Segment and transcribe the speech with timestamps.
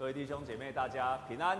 [0.00, 1.58] 各位弟兄姐妹，大家平安，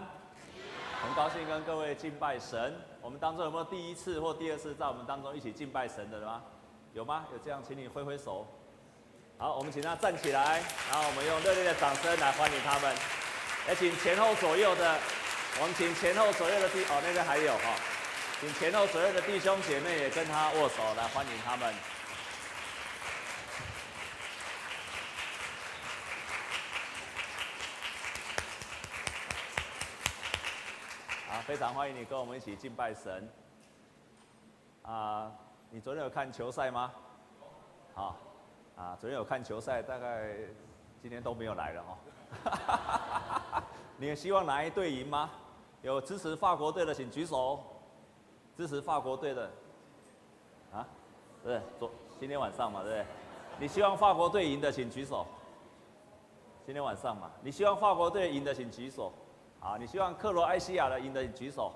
[1.03, 2.75] 很高兴跟各位敬拜神。
[3.03, 6.41] 我们当中有没有第一次或第二次在我们当中一起敬拜神的吗？
[6.95, 7.27] 有吗？
[7.35, 8.47] 有这样，请你挥挥手。
[9.37, 12.97] 好，我们请他站起来，然后我们用热烈的掌声来欢迎他们。
[13.69, 14.97] 也请前后左右的，
[15.61, 17.77] 我们请前后左右的弟哦，那边还有哈，
[18.41, 21.75] 请前后左右的弟兄姐妹也跟他握手来欢迎他们。
[31.51, 33.29] 非常欢迎你跟我们一起敬拜神。
[34.83, 35.33] 啊，
[35.69, 36.93] 你昨天有看球赛吗？
[37.93, 38.17] 好，
[38.77, 40.37] 啊，昨天有看球赛，大概
[41.03, 43.63] 今天都没有来了哦。
[43.99, 45.29] 你也希望哪一队赢吗？
[45.83, 47.59] 有支持法国队的请举手。
[48.57, 49.51] 支持法国队的，
[50.73, 50.87] 啊，
[51.43, 51.91] 对，昨
[52.21, 53.07] 今天晚上嘛，对不对？
[53.59, 55.27] 你希望法国队赢的请举手。
[56.65, 59.13] 今天晚上嘛，你希望法国队赢的请举手。
[59.61, 61.75] 啊，你希望克罗埃西亚的赢的，请举手。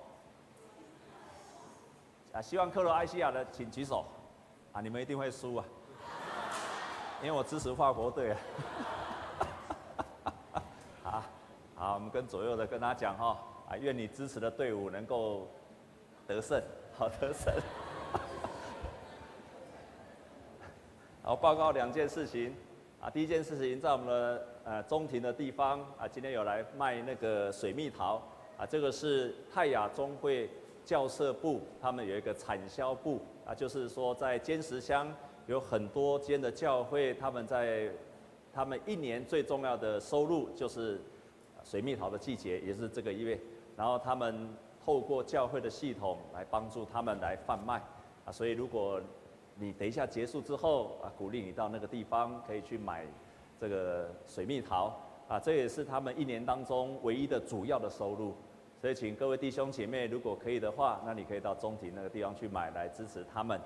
[2.32, 4.06] 啊，希望克罗埃西亚的请举手。
[4.72, 5.64] 啊，你们一定会输啊，
[7.22, 8.38] 因为我支持法国队啊。
[11.04, 11.22] 好，
[11.76, 15.46] 好，我们跟左右的跟他讲哈，啊，愿你支持的队伍能够
[16.26, 16.60] 得胜，
[16.96, 17.52] 好得胜。
[21.22, 22.56] 好，报告两件事情。
[23.02, 24.53] 啊，第一件事情在我们的。
[24.66, 28.22] 呃，中庭的地方啊，今天有来卖那个水蜜桃
[28.56, 30.48] 啊，这个是泰雅中会
[30.86, 35.14] 教社部，他们有一个产销部啊，就是说在坚石乡
[35.46, 37.90] 有很多间的教会，他们在
[38.54, 40.98] 他们一年最重要的收入就是
[41.62, 43.38] 水蜜桃的季节，也是这个月，
[43.76, 44.48] 然后他们
[44.82, 47.82] 透过教会的系统来帮助他们来贩卖
[48.24, 48.98] 啊，所以如果
[49.56, 53.04] 你等一下结束之后啊，鼓励你到那个地方可以去买。
[53.60, 54.92] 这个水蜜桃
[55.28, 58.34] 啊，这也是他们一年当中唯一的主要的收入，
[58.80, 63.58] 所以请各位弟兄姐妹，如果可以的话，那你可以到中庭那个地方去买来支持他们。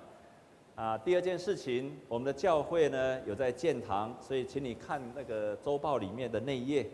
[0.77, 6.89] 啊，第二件事情，我们的教会呢有在建堂，所以请你看那个周报里面的内页，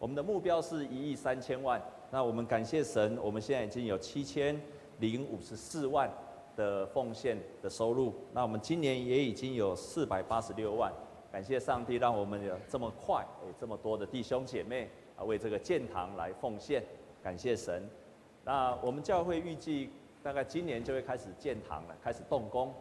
[0.00, 1.80] 我们的目标是一亿三千万，
[2.10, 4.60] 那我们感谢神，我们现在已经有七千
[4.98, 6.10] 零五十四万
[6.56, 10.92] 的奉献的收入，那我们今年也已经有四百八十六万。
[11.30, 16.82] 感谢上帝，让我们有这么快，有这么多的弟兄姐妹啊，为这个建堂来奉献。
[17.22, 17.86] 感谢神。
[18.44, 19.90] 那我们教会预计
[20.22, 22.72] 大概今年就会开始建堂了，开始动工，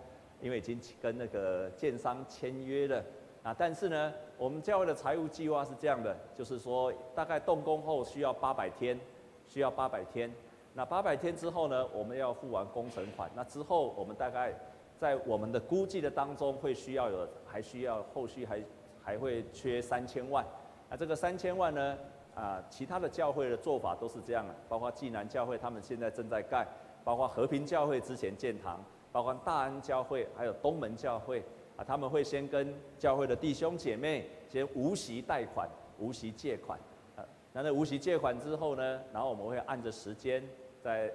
[0.41, 3.03] 因为已经跟那个建商签约了
[3.43, 3.53] 啊。
[3.53, 8.97] 但是呢，我们教会的财务计划是这样的，就是说大概动工后需要八百天，
[9.45, 10.33] 需要八百天。
[10.73, 13.29] 那八百天之后呢，我们要付完工程款。
[13.35, 14.53] 那之后我们大概。
[14.99, 18.63] 在我们的估计的当中，会需要有，还需要后续还
[19.03, 20.45] 还会缺三千万。
[20.89, 21.97] 那这个三千万呢？
[22.33, 26.67] 啊，其他的教会的做法都是这样的，包括济南教会他们现在正在盖，
[27.03, 31.43] 包括和平教会之前建堂，包括大安教会，还有东门教会
[31.75, 36.79] 啊，他们会先跟教会的弟兄姐妹先无息贷款、无息借款
[37.15, 37.25] 啊。
[37.53, 40.43] 那在无息借款之后呢，然后我们会按着时间
[40.81, 41.11] 在。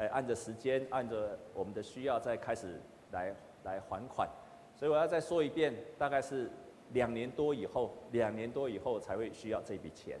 [0.00, 2.80] 哎，按着时间，按着我们的需要，再开始
[3.12, 4.26] 来来还款。
[4.74, 6.50] 所以我要再说一遍，大概是
[6.94, 10.18] 两年多以后，两年多以后才会需要这笔钱。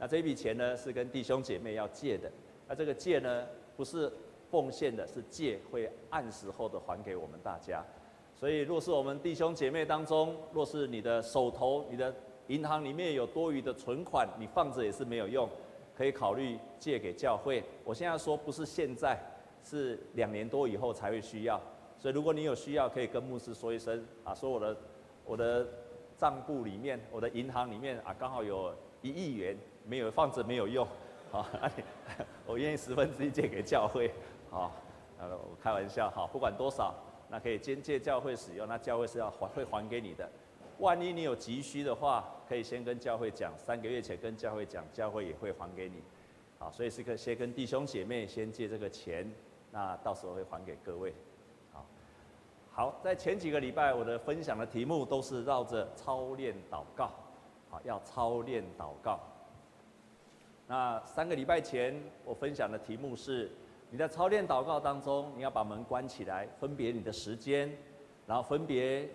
[0.00, 2.28] 那这笔钱呢，是跟弟兄姐妹要借的。
[2.66, 3.46] 那这个借呢，
[3.76, 4.12] 不是
[4.50, 7.84] 奉献的，是借会按时候的还给我们大家。
[8.34, 12.12] 所以，若是我们弟兄姐妹当中，若是你的手头、你的
[12.48, 15.48] 银行里面有多余的存款，你放着也是没有用。
[16.00, 17.62] 可以考虑借给教会。
[17.84, 19.20] 我现在说不是现在，
[19.62, 21.60] 是两年多以后才会需要。
[21.98, 24.76] 所以如果你有需要，可以跟牧师说一声啊，说我的
[25.26, 25.68] 我的
[26.16, 30.88] 账簿里面，我的银行里面啊，刚好有一亿元，没有放着没有用，
[31.32, 31.46] 啊，
[32.48, 34.10] 我愿意十分之一借给教会，
[34.50, 34.72] 啊，
[35.18, 36.94] 呃，我开玩笑哈，不管多少，
[37.28, 40.26] 那可以先借教会使用，那教会是要还会还给你的。
[40.80, 46.02] 万一你有急需的话，可以先跟教会讲，三个月前跟教会讲，教会也会还给你。
[46.58, 49.30] 好，所以是个先跟弟兄姐妹先借这个钱，
[49.70, 51.12] 那到时候会还给各位。
[51.72, 51.86] 好，
[52.72, 57.10] 好，在前几个礼拜我的分享的题目都是绕着操练祷告，
[57.68, 59.20] 好，要操练祷告。
[60.66, 61.94] 那三个礼拜前
[62.24, 63.50] 我分享的题目是，
[63.90, 67.70] 你在操练祷告当中，你要把门关起来，分别你的时间，
[68.26, 69.06] 然后分别。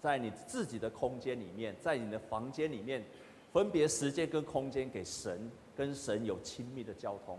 [0.00, 3.04] 在你自己的空间里面，在你的房间里面，
[3.52, 7.38] 分别时间跟空间给神，跟神有亲密的交通，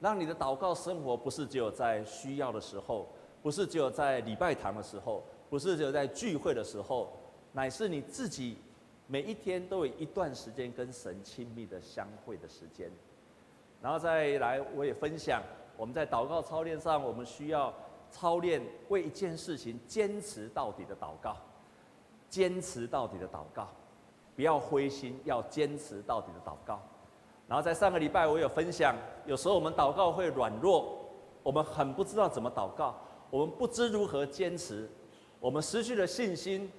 [0.00, 3.08] 让你的祷告生活不是只有在需要的时候，
[3.42, 7.12] 不是只有在礼拜堂的时候，不是只有在聚会的时候，
[7.52, 8.58] 乃是你自己
[9.06, 12.90] 每一天都有一段时间跟神亲密的相会的时间。
[13.80, 15.42] 然后再来，我也分享
[15.76, 17.72] 我们在祷告操练上，我们需要
[18.10, 21.36] 操练为一件事情坚持到底的祷告，
[22.28, 23.68] 坚持到底的祷告，
[24.34, 26.80] 不要灰心，要坚持到底的祷告。
[27.48, 28.94] 然后在上个礼拜，我有分享，
[29.24, 30.98] 有时候我们祷告会软弱，
[31.42, 32.94] 我们很不知道怎么祷告，
[33.30, 34.90] 我们不知如何坚持，
[35.38, 36.70] 我们失去了信心，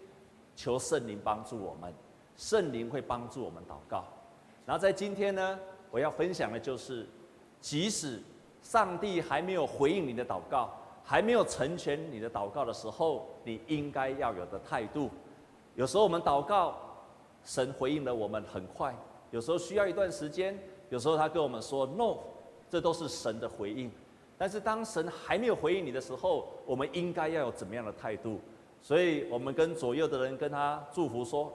[0.55, 1.93] 求圣灵帮助我们，
[2.35, 4.03] 圣灵会帮助我们祷告。
[4.65, 5.57] 然后在今天呢，
[5.89, 7.07] 我要分享的就是，
[7.61, 8.21] 即使
[8.61, 10.69] 上帝还没有回应你的祷告，
[11.01, 15.09] 还没有成全你的祷告的时候，你应该要有的态度。
[15.77, 16.75] 有时候我们祷告，
[17.43, 18.95] 神回应了我们很快。
[19.29, 20.59] 有时候需要一段时间，
[20.89, 22.17] 有时候他跟我们说 “no”，
[22.67, 23.91] 这都是神的回应。
[24.39, 28.39] 但是当神还没有回应你的时候，我们应该要有怎么样的态度？
[28.81, 31.53] 所以我们跟左右的人跟他祝福说：“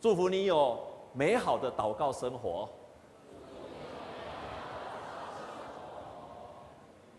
[0.00, 0.78] 祝福你有
[1.12, 2.68] 美好的祷告生活。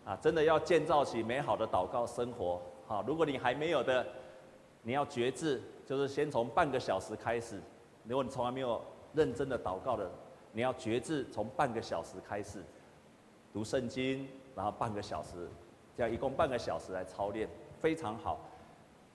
[0.08, 2.58] 啊，真的要建造起美好的祷告生活。
[2.86, 4.06] 好，如果你还没有的，
[4.80, 7.60] 你要觉知，就是先从半个小时开始。
[8.04, 8.80] 如果你从来没有。
[9.14, 10.08] 认真的祷告的，
[10.52, 12.62] 你要决志，从半个小时开始
[13.54, 15.48] 读圣经，然后半个小时，
[15.96, 17.48] 这样一共半个小时来操练，
[17.80, 18.38] 非常好。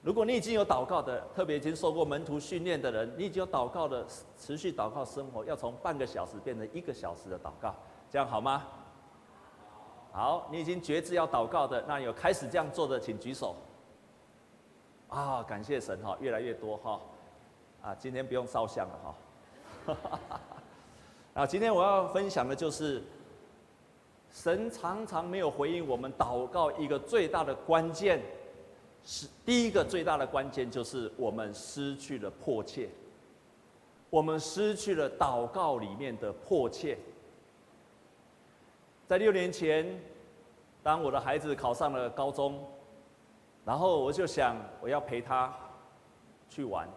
[0.01, 4.03] 如果你已经有祷告的，特别已经受过门徒训练的人，你已经有祷告的
[4.35, 7.73] 持续祷告生活，要从半个小时变成一个小时的祷告，
[8.09, 8.63] 这样好吗？
[10.11, 13.55] 好，你已经决志要祷告的，那有开始这样做的，请举手。
[15.13, 16.99] 啊，感谢神哈，越来越多哈，
[17.83, 19.15] 啊，今天不用烧香了哈。
[19.85, 20.41] 哈哈哈！
[21.35, 23.03] 然后今天我要分享的就是，
[24.31, 28.19] 神常常没有回应我们祷告一个最大的关键，
[29.03, 32.89] 是第一个最大的关键就是我们失去了迫切，
[34.09, 36.97] 我们失去了祷告里面的迫切。
[39.05, 39.85] 在六年前，
[40.81, 42.65] 当我的孩子考上了高中，
[43.65, 45.53] 然后我就想我要陪他
[46.49, 46.87] 去玩，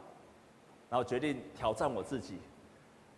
[0.90, 2.38] 然后决定挑战我自己。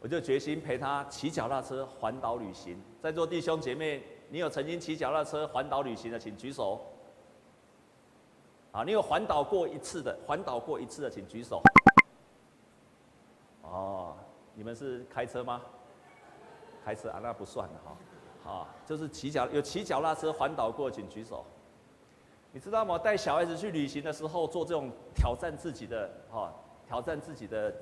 [0.00, 2.81] 我就决心陪他骑脚踏车环岛旅行。
[3.03, 6.81] 在座弟兄姐妹，你有曾经骑脚踏车环岛旅行的，请举手。
[8.71, 11.61] 啊，你有环岛过一次的，环岛过一次的，请举手。
[13.62, 14.15] 哦，
[14.55, 15.61] 你们是开车吗？
[16.85, 18.53] 开车啊，那不算的哈。
[18.53, 21.45] 啊，就是骑脚有骑脚踏车环岛过，请举手。
[22.53, 22.99] 你知道吗？
[22.99, 26.53] 带小孩子去旅行的时候，做这种挑战自己的，哈，
[26.87, 27.75] 挑战自己的。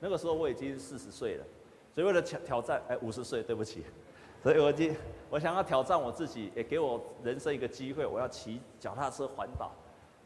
[0.00, 1.44] 那个时候我已经四十岁了，
[1.94, 3.84] 所以为了挑挑战，哎，五十岁，对不起，
[4.42, 4.94] 所以我今
[5.30, 9.72] 我想要挑战我自己，也给我人生一个机会，我要骑脚踏车环岛。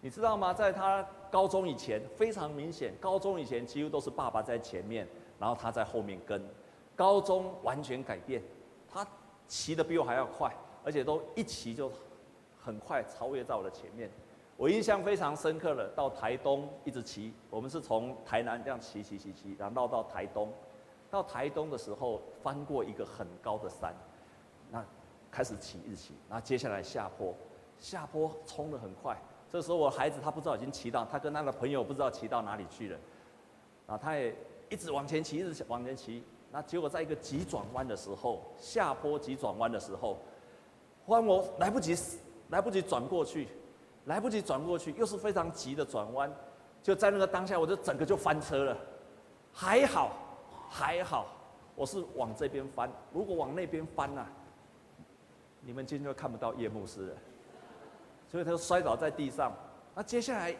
[0.00, 0.52] 你知道吗？
[0.52, 5.08] 在他高中以前，非常明显，高中以前几乎都是爸爸在前面，
[5.40, 6.40] 然后他在后面跟。
[6.94, 8.42] 高中完全改变，
[8.88, 9.06] 他
[9.46, 10.52] 骑得比我还要快，
[10.84, 11.90] 而且都一骑就
[12.68, 14.10] 很快超越在我的前面。
[14.58, 20.52] 我印象非常深刻了，到台东一直骑，我们是从台南这样骑骑骑骑，然后绕到台东。
[21.10, 23.94] 到台东的时候，翻过一个很高的山，
[24.70, 24.84] 那
[25.30, 27.34] 开始骑一直骑，然后接下来下坡，
[27.78, 29.16] 下坡冲得很快。
[29.48, 32.98] 这时候我孩子他不知道已经骑到，他跟他的朋友不知道骑到哪里去了，
[33.86, 34.36] 然后他也
[34.68, 36.22] 一直往前骑，一直往前骑。
[36.50, 40.18] 那结果在一个急转弯的时候，下坡急转弯的时候，
[41.06, 41.94] 忽然我来不及，
[42.48, 43.48] 来不及转过去。
[44.04, 46.32] 来不及转过去，又是非常急的转弯，
[46.82, 48.74] 就在那个当下，我就整个就翻车了。
[49.52, 50.16] 还好，
[50.70, 51.26] 还好，
[51.74, 52.90] 我是往这边翻。
[53.12, 54.28] 如果往那边翻呐、啊，
[55.60, 57.14] 你们今天就看不到叶牧师了。
[58.30, 59.52] 所以他就摔倒在地上。
[59.94, 60.56] 那接下来，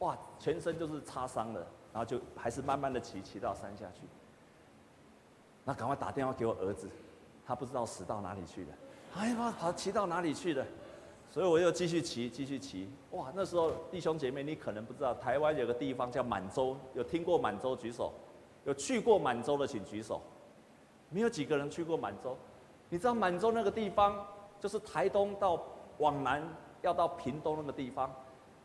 [0.00, 4.02] 哇，全身就是擦伤了，然后就还是慢慢的骑，骑到山下去。
[5.64, 6.86] 那赶快打电话给我儿子，
[7.46, 8.68] 他不知道死到哪里去了。
[9.16, 10.66] 哎呀妈，跑骑到哪里去了？
[11.30, 12.90] 所以我又继续骑，继续骑。
[13.12, 18.12] 哇，那时候弟兄姐妹，你可能不知道，台湾有个地方叫满洲，有听过满洲举手？
[18.64, 20.20] 有去过满洲的请举手。
[21.08, 22.36] 没有几个人去过满洲。
[22.88, 24.26] 你知道满洲那个地方，
[24.58, 25.62] 就是台东到
[25.98, 26.42] 往南
[26.82, 28.12] 要到屏东那个地方，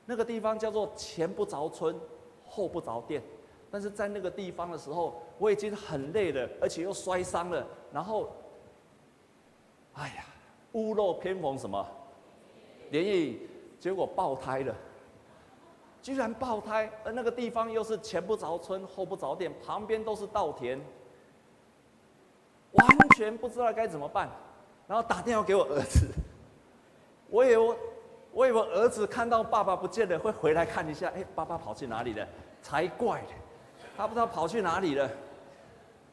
[0.05, 1.95] 那个地方叫做前不着村，
[2.43, 3.21] 后不着店。
[3.69, 8.29] 但是在那个地方的时候，我已经很累了，而且又摔伤了，然后，
[9.93, 10.25] 哎呀，
[10.71, 11.85] 屋漏偏逢什么？
[12.95, 13.35] 连夜，
[13.77, 14.73] 结果爆胎了，
[16.01, 20.79] 居然爆胎，而那个地方又是前不着村后不着店，旁边都是稻田，
[22.71, 24.29] 完全不知道该怎么办，
[24.87, 26.07] 然后打电话给我儿子，
[27.29, 27.75] 我以为
[28.31, 32.25] 我以为儿子看到爸爸不见了会回来看一下，哎，爸爸跑去哪里了？
[32.61, 33.21] 才怪，
[33.97, 35.09] 他不知道跑去哪里了。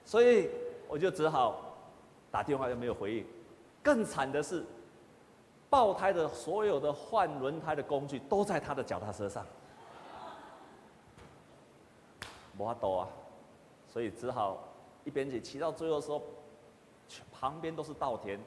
[0.04, 0.50] 所以
[0.88, 1.76] 我就只好
[2.28, 3.26] 打电话又没有回应。
[3.84, 4.64] 更惨的是，
[5.72, 9.42] 爆胎的所有的换轮胎的工具都在他的脚踏车上，
[12.58, 13.08] 没办法啊，
[13.88, 14.62] 所以只好
[15.02, 16.22] 一边骑，骑到最后的时候，
[17.32, 18.38] 旁边都是稻田，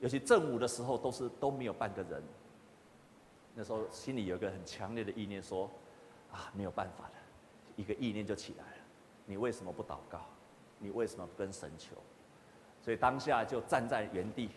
[0.00, 2.20] 尤其正午的时候都是都没有半个人。
[3.54, 5.70] 那时候心里有个很强烈的意念说：
[6.32, 7.14] 啊，没有办法了，
[7.76, 8.82] 一个意念就起来了，
[9.26, 10.20] 你为什么不祷告？
[10.80, 11.94] 你为什么不跟神求？
[12.82, 14.50] 所以当下就站在原地，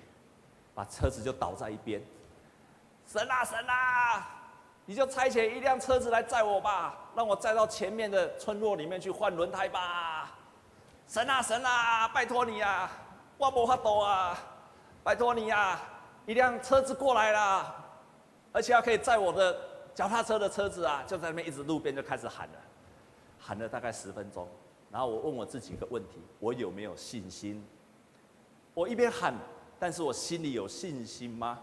[0.80, 2.02] 把车子就倒在一边。
[3.06, 4.26] 神啊神啊，
[4.86, 10.32] 你就差遣一辆车子来载我吧，让我载到前面的村落里面去换轮胎吧。
[11.06, 12.90] 神啊神啊，拜托你啊，
[13.38, 14.38] 我无法度啊，
[15.04, 15.82] 拜托你啊，
[16.26, 17.76] 一辆车子过来了，
[18.54, 19.60] 而且要可以载我的
[19.94, 22.60] 脚踏车的车子啊，就在那边一直路边就开始喊了，
[23.38, 24.48] 喊了大概十分钟，
[24.90, 27.62] 然后我问我自己一个问题：我有没有信心？
[28.74, 29.34] 我一边喊，
[29.80, 31.58] 但是我心里有信心吗？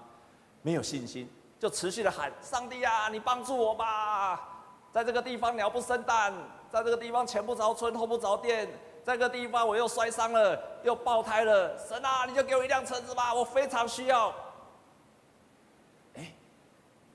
[0.62, 1.30] 没有信心，
[1.60, 4.48] 就持续的喊：上帝啊，你帮助我吧！
[4.90, 6.32] 在这个地方鸟不生蛋，
[6.72, 8.66] 在这个地方前不着村后不着店，
[9.04, 11.78] 在这个地方我又摔伤了，又爆胎了。
[11.78, 14.34] 神啊，你就给我一辆车子吧，我非常需要。
[16.14, 16.32] 哎，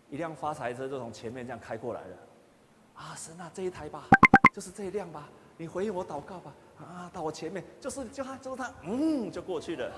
[0.10, 2.18] 一辆发财车就从前面这样开过来了。
[2.96, 4.04] 啊，神啊，这一台吧，
[4.54, 5.28] 就是这一辆吧，
[5.58, 6.54] 你回应我祷告吧。
[6.80, 9.92] 啊，到我前面就是就他就是他，嗯，就过去了。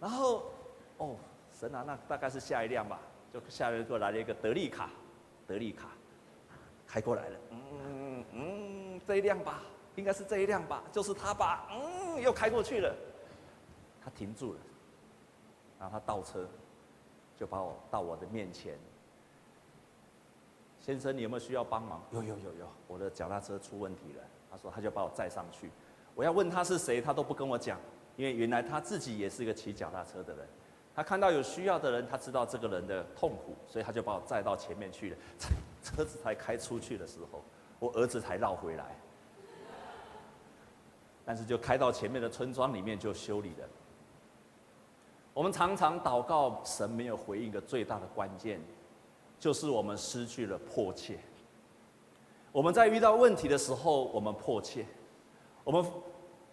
[0.00, 0.44] 然后，
[0.98, 1.16] 哦，
[1.52, 3.00] 神啊，那大概是下一辆吧，
[3.32, 4.90] 就下一个来了一个德利卡，
[5.46, 5.88] 德利卡
[6.86, 9.62] 开过来了，嗯嗯，这一辆吧，
[9.94, 12.94] 应该是这一辆吧，就是他吧，嗯，又开过去了。
[14.04, 14.60] 他停住了，
[15.80, 16.46] 然后他倒车，
[17.36, 18.78] 就把我到我的面前。
[20.80, 22.00] 先生，你有没有需要帮忙？
[22.12, 24.22] 有有有有，我的脚踏车出问题了。
[24.48, 25.70] 他说：“他就把我载上去，
[26.14, 27.80] 我要问他是谁，他都不跟我讲，
[28.16, 30.46] 因为原来他自己也是一个骑脚踏车的人。
[30.94, 35.16] 他看到有需要的人，他知道这个人的痛苦，所以他就把我载到前面去了。
[35.84, 37.42] 车子才开出去的时候，
[37.78, 38.96] 我儿子才绕回来。
[41.24, 43.68] 但是就开到前面的村庄里面就修理了。
[45.34, 48.58] 我们常常祷告，神没有回应的最大的关键，
[49.38, 51.18] 就是我们失去了迫切。”
[52.52, 54.84] 我们在遇到问题的时候，我们迫切；
[55.62, 55.84] 我们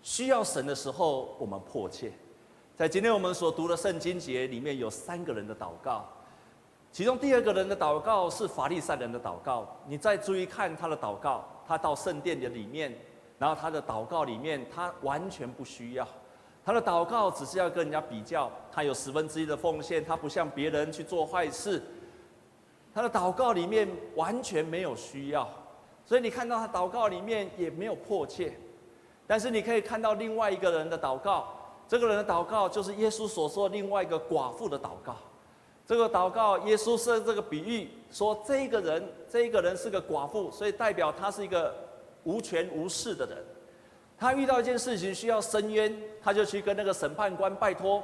[0.04, 2.12] 需要神的时候，我们迫切。
[2.76, 6.06] 在今天我们所读的圣经节里面有三个人的祷告，
[6.92, 9.66] 其中第二个人的祷告是法利赛人的祷告。
[9.88, 12.94] 你再注意看他的祷告，他到圣殿的里面，
[13.40, 16.06] 然后他的祷告里面，他完全不需要，
[16.66, 21.82] 他的祷告只是要跟人家比较，他有十分之一的奉献，他不像别人去做坏事，
[22.94, 25.48] 他的祷告里面完全没有需要。
[26.06, 28.54] 所以你看到他祷告里面也没有迫切，
[29.26, 31.48] 但是你可以看到另外一个人的祷告，
[31.88, 35.16] 这个人的祷告就是耶稣所说另外一个寡妇的祷告。
[35.86, 41.76] 这个祷告，耶稣设这个比喻，说这个人，这个人是个寡妇，所以代表他是一个
[42.24, 43.38] 无权无势的人。
[44.18, 48.02] 他遇到一件事情需要伸冤，他就去跟那个审判官拜托。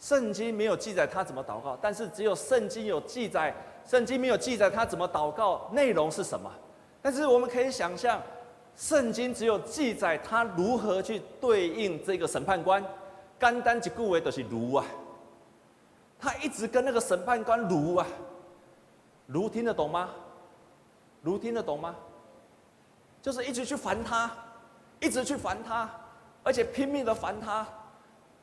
[0.00, 3.54] 圣经没有记载他怎么祷告，但是只有圣经有记载，
[3.86, 6.50] 圣经没有记载他怎么祷告，内容是什么？
[7.00, 8.20] 但是我们可以想象，
[8.76, 12.84] 圣经只有记载他如何去对应这个审判官，
[13.38, 14.84] 单单一句话就是如啊，
[16.18, 18.06] 他一直跟那个审判官如啊，
[19.26, 20.10] 如听得懂吗？
[21.22, 21.94] 如听得懂吗？
[23.22, 24.30] 就是一直去烦他，
[25.00, 25.88] 一直去烦他，
[26.42, 27.66] 而且拼命的烦他，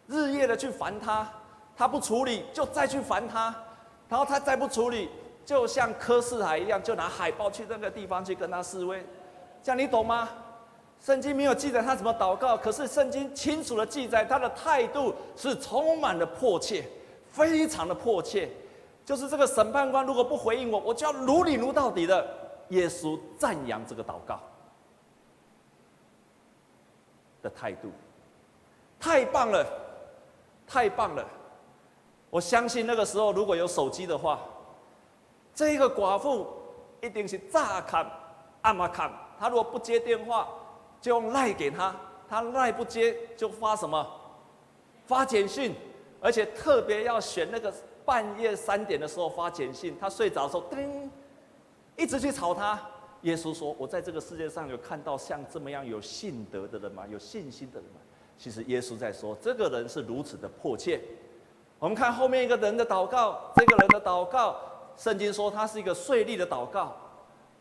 [0.07, 1.29] 日夜的去烦他，
[1.75, 3.53] 他不处理就再去烦他，
[4.09, 5.09] 然后他再不处理。
[5.43, 9.05] 就像柯世海一样，就拿海报去那个地方去跟他示威，
[9.63, 10.29] 这样你懂吗？
[10.99, 16.85] 圣经没有记载他怎么祷告，可是圣经清楚的记载他的态度是充满了迫切，
[17.31, 18.49] 非常的迫切。
[19.03, 22.25] 就是这个审判官如果不回应我，我就要如理如到底的。
[22.69, 24.39] 耶稣赞扬这个祷告
[27.41, 27.91] 的态度，
[28.97, 29.65] 太棒了，
[30.65, 31.25] 太棒了！
[32.29, 34.39] 我相信那个时候如果有手机的话。
[35.53, 36.47] 这一个寡妇
[37.01, 38.09] 一定是乍看
[38.61, 39.11] 阿玛看，
[39.41, 40.47] 他如果不接电话，
[41.01, 41.95] 就用赖给他，
[42.29, 44.07] 他赖不接就发什么？
[45.07, 45.73] 发简讯，
[46.21, 47.73] 而且特别要选那个
[48.05, 51.09] 半夜三点的时候发简讯，他睡着的时候叮，
[51.97, 52.79] 一直去吵他。
[53.23, 57.03] 耶稣说：“我在这个世界上有看到像这么样有信德的人吗？
[57.07, 57.99] 有信心的人吗？”
[58.37, 61.01] 其实耶稣在说，这个人是如此的迫切。
[61.79, 64.55] 我们看后面一个人的祷告，这个人的祷告。
[64.97, 66.95] 圣经说他是一个税利的祷告，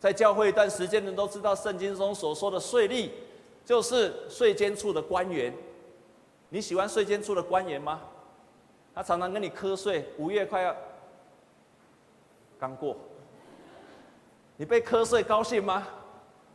[0.00, 3.11] 在教会一段时间的人都知道，圣经中所说的税吏
[3.64, 5.54] 就是税监处的官员。
[6.49, 8.00] 你喜欢税监处的官员吗？
[8.95, 10.75] 他常常跟你瞌睡，五月快要
[12.59, 12.97] 刚过，
[14.57, 15.87] 你被瞌睡高兴吗？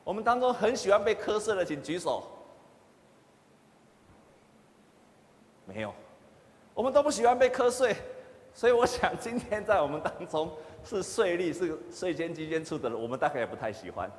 [0.03, 2.23] 我们当中很喜欢被瞌睡的，请举手。
[5.65, 5.93] 没有，
[6.73, 7.95] 我们都不喜欢被瞌睡，
[8.53, 10.51] 所以我想今天在我们当中
[10.85, 11.77] 是税吏、是。
[11.91, 14.09] 税监稽监处的人，我们大概也不太喜欢。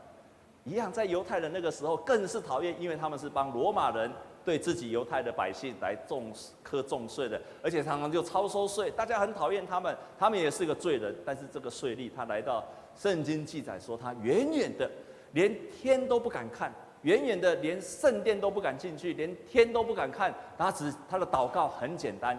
[0.65, 2.41] 一样，在犹太人那个时候更是。
[2.41, 3.31] 讨厌，因为他们是。
[3.31, 4.11] 帮罗马人。
[4.45, 6.33] 对自己犹太的百姓来重
[6.63, 10.65] 课重税的，而且常常就超收税，大家很讨厌他们，他们也是。
[10.65, 11.13] 个罪人。
[11.25, 11.43] 但是。
[11.53, 14.89] 这个税吏他来到圣经记载说，他远远的
[15.33, 20.33] 连天都不敢看，远远的连圣殿都不敢进去，连天都不敢看。
[20.57, 22.39] 他只他的祷告很简单：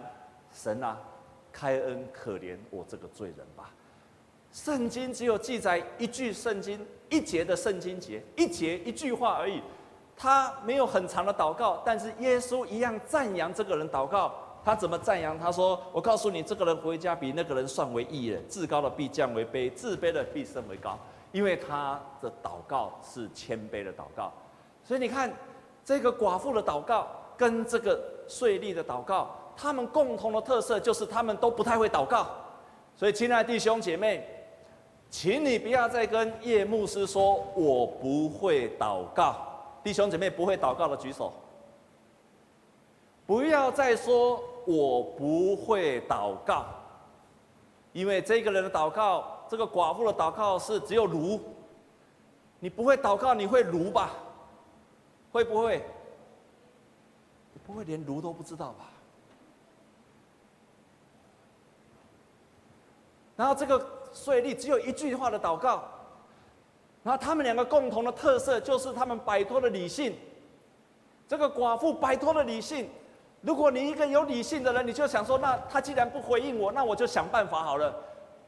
[0.50, 0.98] 神啊，
[1.52, 3.70] 开恩可怜我这个罪人吧。
[4.58, 9.62] 圣经只有记载一句圣经一节的圣经节，一节一句话而已。
[10.16, 14.34] 他没有很长的祷告，但是耶稣一样赞扬这个人祷告。
[14.64, 15.38] 他怎么赞扬？
[15.38, 18.44] 他说：“我告诉你，这个人回家比那个人算为义人。
[18.48, 20.98] 至高的必降为卑，自卑的必升为高。
[21.30, 24.32] 因为他的祷告是谦卑的祷告。
[24.82, 25.32] 所以你看，
[25.84, 32.26] 这个寡妇的祷告跟这个税吏的祷告，他们共同的特色就是他们都不太会祷告。
[32.96, 34.28] 所以，亲爱的弟兄姐妹，
[35.10, 39.36] 请你不要再跟叶牧师说我不会祷告。
[39.82, 41.32] 弟兄姐妹不会祷告的举手。
[43.26, 46.66] 不要再说我不会祷告，
[47.92, 51.40] 因为这个人的祷告，这个寡妇的祷告是只有卢。
[52.60, 54.10] 你不会祷告，你会卢吧？
[55.30, 55.84] 会不会？
[57.52, 58.90] 你不会连卢都不知道吧？
[63.36, 63.78] 然后这个
[64.12, 65.84] 税吏只有一句话的祷告。
[67.02, 70.14] 然后他们两个共同的特色就是他们摆脱了理性。
[71.26, 72.88] 这个寡妇摆脱了理性。
[73.40, 77.94] 如果你一个有理性的人，你就想说：那他既然不回应我，那我就想办法好了。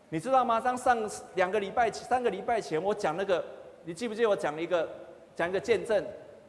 [0.08, 0.60] 你知道吗？
[0.60, 0.98] 当上
[1.36, 3.42] 两个礼拜、三个礼拜前，我讲那个，
[3.84, 4.88] 你记不记得我讲了一个
[5.36, 6.04] 讲一个见证，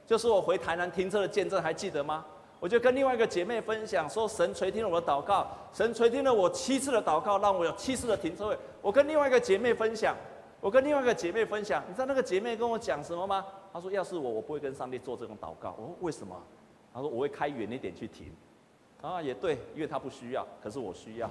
[0.08, 2.26] 就是我回台南停车的见证，还记得吗？
[2.62, 8.58] 我就跟另外一个姐妹分享说，神垂听了我的祷告，神垂听了我七次的祷告，让我有七次的停车位。
[8.84, 10.16] 我跟另外一个姐妹分享。
[10.62, 13.44] 我跟另外一个姐妹分享，你知道那个姐妹跟我讲什么吗？
[13.74, 16.40] 她说：“要是我，我不会跟上帝做这种祷告。”我说：“为什么？”
[16.94, 18.32] 她说：“我会开远一点去停。”
[19.02, 21.28] 啊，也对，因为她不需要，可是我需要。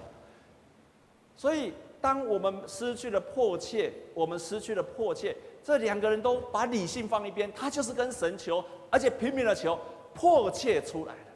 [1.36, 9.78] 所以，当我们失去了迫切，我们失去了迫切，这两个人都把理性放一边，他就是跟神求，而且拼命的求，
[10.20, 11.30] 迫切出来的。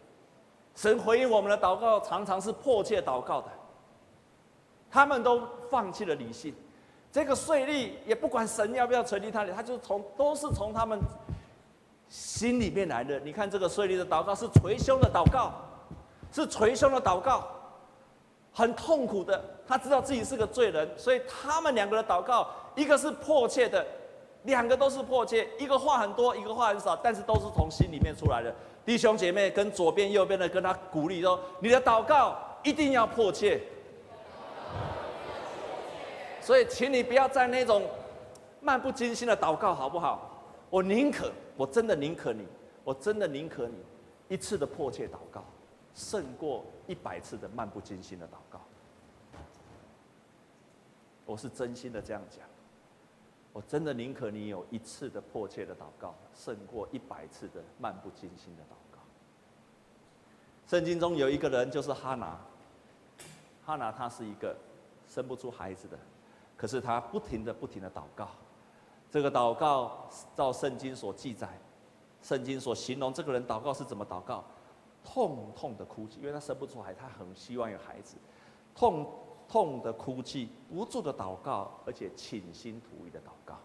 [0.74, 3.48] 神回应我们的祷告，常常是迫切祷告的。
[4.90, 6.54] 他们都放弃了理性。
[7.10, 11.00] 这个税吏也不管神要不要垂听他的，他就从都是从他们
[12.10, 13.18] 心里面来的。
[13.20, 15.52] 你看这个税吏的祷告是捶胸的祷告，
[16.30, 17.48] 是捶胸的祷告，
[18.52, 19.42] 很痛苦的。
[19.66, 23.86] 他知道自己是个罪人，所以他们两个的祷告，一个是迫切的，
[24.42, 25.48] 两个都是迫切。
[25.58, 28.54] 一个话很多，一个话很少，但是都是从心里面出来的。
[28.84, 33.60] 弟兄姐妹，跟左边右边的跟他鼓励说：你的祷告一定要迫切。
[36.40, 37.88] 所以，请你不要在那种
[38.60, 40.30] 漫不经心的祷告，好不好？
[40.68, 42.46] 我宁可，我真的宁可你，
[42.82, 43.74] 我真的宁可你
[44.28, 45.42] 一次的迫切祷告，
[45.94, 48.60] 胜过一百次的漫不经心的祷告。
[51.24, 52.40] 我是真心的这样讲，
[53.54, 58.98] 我真的宁可你有一次的迫切的祷告，胜过一百次的漫不经心的祷告。
[60.66, 62.36] 圣经中有一个人，就是哈拿，
[63.64, 64.56] 哈拿他是一个
[65.06, 65.96] 生不出孩子的。
[66.56, 68.28] 可是他不停的、不停的祷告，
[69.08, 71.48] 这个祷告照圣经所记载，
[72.22, 74.44] 圣经所形容这个人祷告是怎么祷告？
[75.04, 78.16] 痛痛的哭泣，因为他生不出来，他很希望有孩子，
[78.74, 79.06] 痛
[79.48, 83.56] 痛的哭泣，不住的祷告，而且倾心吐意的祷告，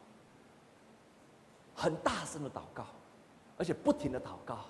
[1.76, 2.86] 很大声的祷告，
[3.58, 4.66] 而且不停的祷告，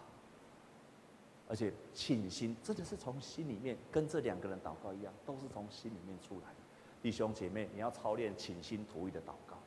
[1.48, 6.56] 而且倾心，真的是从心里面跟这两个人祷告一样，都是从心里面出来的。
[7.02, 9.58] 弟兄姐妹，你要操练倾心吐意的祷告，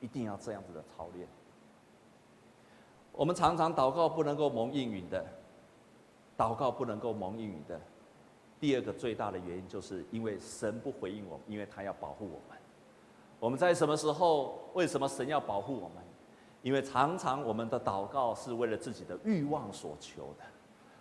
[0.00, 1.26] 一定要这样子的操练。
[3.12, 5.24] 我们常常祷告不能够蒙应允的，
[6.36, 7.80] 祷告不能够蒙应允的，
[8.62, 12.56] 第二个最大的原因，就是因为神不回应我们，因为他要保护我们。
[13.40, 14.70] 我们在什么时候？
[14.74, 15.96] 为什么神要保护我们？
[16.62, 20.44] 因为常常我们的祷告是为了自己的欲望所求的，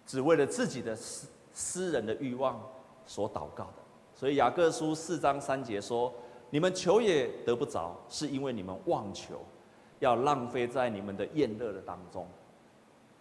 [0.08, 2.60] 只为了自己的私私人的欲望
[3.06, 3.84] 所祷告的。
[4.16, 6.12] 所以雅各书四章三节说
[6.50, 9.40] ：“你们求也得不着，是因为你们妄求，
[10.00, 12.28] 要浪费在你们的宴乐的当中。”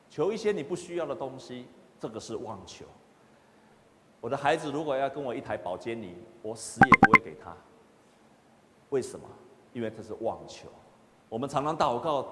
[0.09, 1.67] 求一些你不需要的东西，
[2.01, 2.87] 这个是妄求。
[4.21, 7.57] 我的孩子如果要跟我一台宝坚尼，我死也不会给他。
[8.91, 9.27] 为什么？
[9.73, 10.69] 因为这是妄求。
[11.29, 12.27] 我们常常祷告，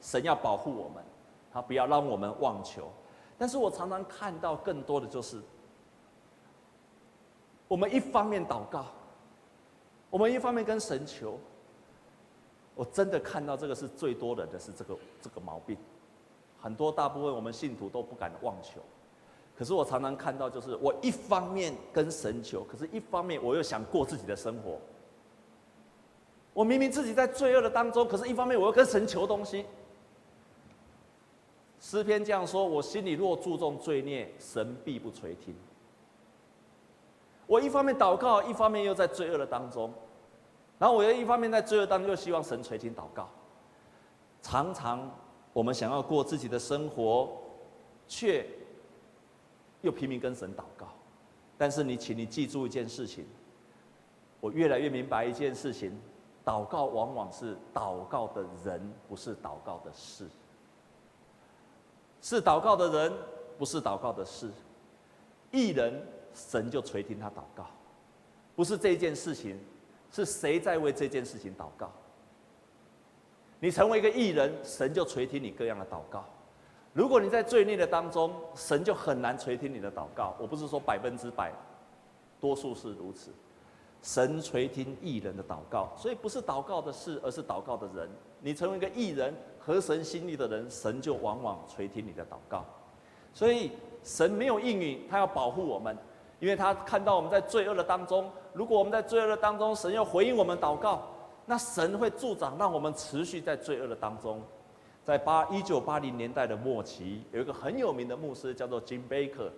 [0.00, 1.04] 神要保护我们，
[1.52, 2.90] 他不要让我们妄求。
[3.36, 5.42] 但是我常常看到更多的就是，
[7.68, 8.86] 我们一方面祷告，
[10.08, 11.38] 我们一方面跟神求。
[12.74, 15.76] 我真的看到这个是最多的，的是这个这个毛病。
[16.60, 18.80] 很多大部分我们信徒都不敢妄求，
[19.56, 24.78] 可是我常常看到，就是我一方面跟神求，可是一方面我又想过自己的生活。
[26.52, 29.64] 我明明自己在罪恶的当中，可是一方面我又跟神求东西。
[31.80, 35.54] 诗篇这样说：我心里若注重罪孽，神必不垂听。
[37.46, 39.92] 我一方面祷告，一方面又在罪恶的当中，
[40.78, 43.28] 然后我又一方面在罪恶当中，又希望神垂听祷告，
[44.42, 45.10] 常常。
[45.52, 47.30] 我们想要过自己的生活，
[48.06, 48.46] 却
[49.86, 50.88] 又拼命跟神祷告。
[51.56, 53.24] 但是你，请你记住一件事情，
[54.40, 55.98] 我越来越明白一件事情：
[56.44, 60.26] 祷告往往是祷告的人，不是祷告的事；
[62.20, 63.12] 是祷告的人，
[63.56, 64.50] 不是祷告的事。
[65.50, 67.66] 义人，神就垂听他祷告，
[68.54, 69.58] 不是这件事情，
[70.10, 71.90] 是谁在为这件事情祷告？
[73.60, 76.22] 你成为一个艺人，神就垂听你各样的祷告。
[76.96, 80.34] 如果你在罪孽的当中，神就很难垂听你的祷告。
[80.38, 81.52] 我不是说百分之百，
[82.40, 83.30] 多数是如此。
[84.00, 88.08] 神垂听艺人的祷告，所以不是祷告的事，而是祷告的人。
[88.40, 92.64] 你成为一个艺人，合神心意的人，神就往往垂听你的祷告。
[93.34, 95.94] 所以神没有应允，他要保护我们，
[96.40, 98.30] 因为他看到我们在罪恶的当中。
[98.54, 101.02] 如果我们在罪恶的当中，神要回应我们祷告。
[101.44, 104.40] 那神会助长，让我们持续在罪恶的当中。
[105.06, 109.48] 在八一九八零年代的末期，有一个很有名的牧师叫做金贝克。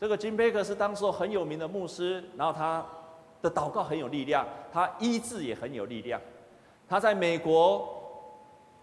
[0.00, 2.84] 这个金贝克是当时很有名的牧师，然后他
[3.40, 6.20] 的祷告很有力量，他医治也很有力量。
[6.88, 7.88] 他在美国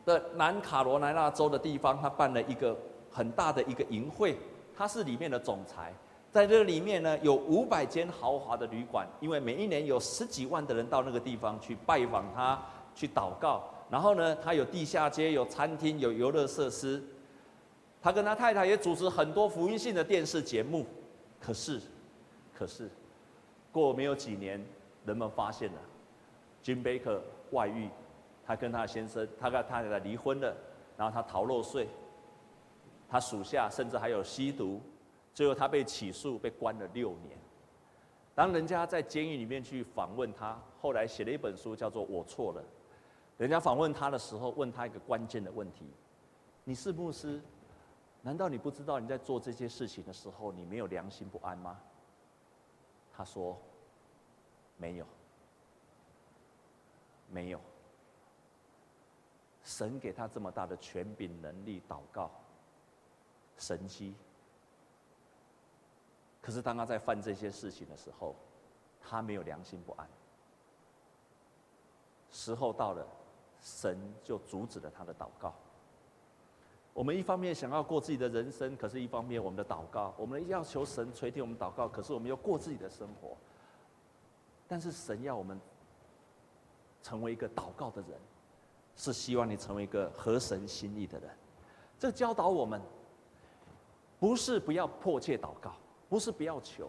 [0.06, 2.74] 的南卡罗来纳州的地方，他办了一个
[3.12, 4.38] 很大的一个营会，
[4.78, 5.94] 他是里面的总裁。
[6.32, 12.58] 在这里面呢，有五百间豪华的旅馆，因为每一年有十几万的人到那个地方去拜访他，
[12.96, 13.62] 去祷告。
[13.96, 17.02] 然后呢，他有地下街，有餐厅，有游乐设施。
[18.02, 20.86] 他跟他太太也主持很多福音性的电视节目。
[21.40, 21.80] 可是，
[22.54, 22.90] 可是，
[23.72, 24.62] 过没有几年，
[25.06, 25.80] 人们发现了
[26.62, 27.88] 金贝克外遇，
[28.46, 30.54] 他跟他的先生，他跟他太太离婚了，
[30.98, 31.88] 然后他逃漏税，
[33.08, 34.82] 他属下甚至还有吸毒。
[35.34, 37.38] 最后，他被起诉，被关了六年。
[38.34, 42.62] 当人家在监狱里面去访问他，后来写了一本书，叫做《我错了》。
[43.38, 45.92] 人家访问他的时候，问他一个关键的问题
[46.64, 47.42] ：“你是牧师，
[48.22, 51.80] 难道你不知道你在做这些事情的时候，你没有良心不安吗？”
[53.12, 53.58] 他说
[54.78, 55.06] ：“没有，
[57.30, 57.60] 没有。
[59.64, 62.32] 神给他这么大的权柄、能力、祷告、
[63.58, 64.16] 神迹。”
[66.42, 68.36] 可是当他在犯这些事情的时候，
[69.02, 70.08] 他没有良心不安。
[72.32, 73.06] 时候到了，
[73.66, 75.54] 神就阻止了他的祷告。
[76.94, 83.36] 我们一方面想要过自己的人生，可是一方面我们的祷告，我们要求神垂听我们祷告，可是我们要过自己的生活。
[84.68, 85.60] 但是神要我们
[87.02, 88.12] 成为一个祷告的人，
[88.96, 91.30] 是希望你成为一个合神心意的人。
[91.98, 92.80] 这教导我们，
[94.20, 95.74] 不是不要迫切祷告。
[96.08, 96.88] 不是不要求，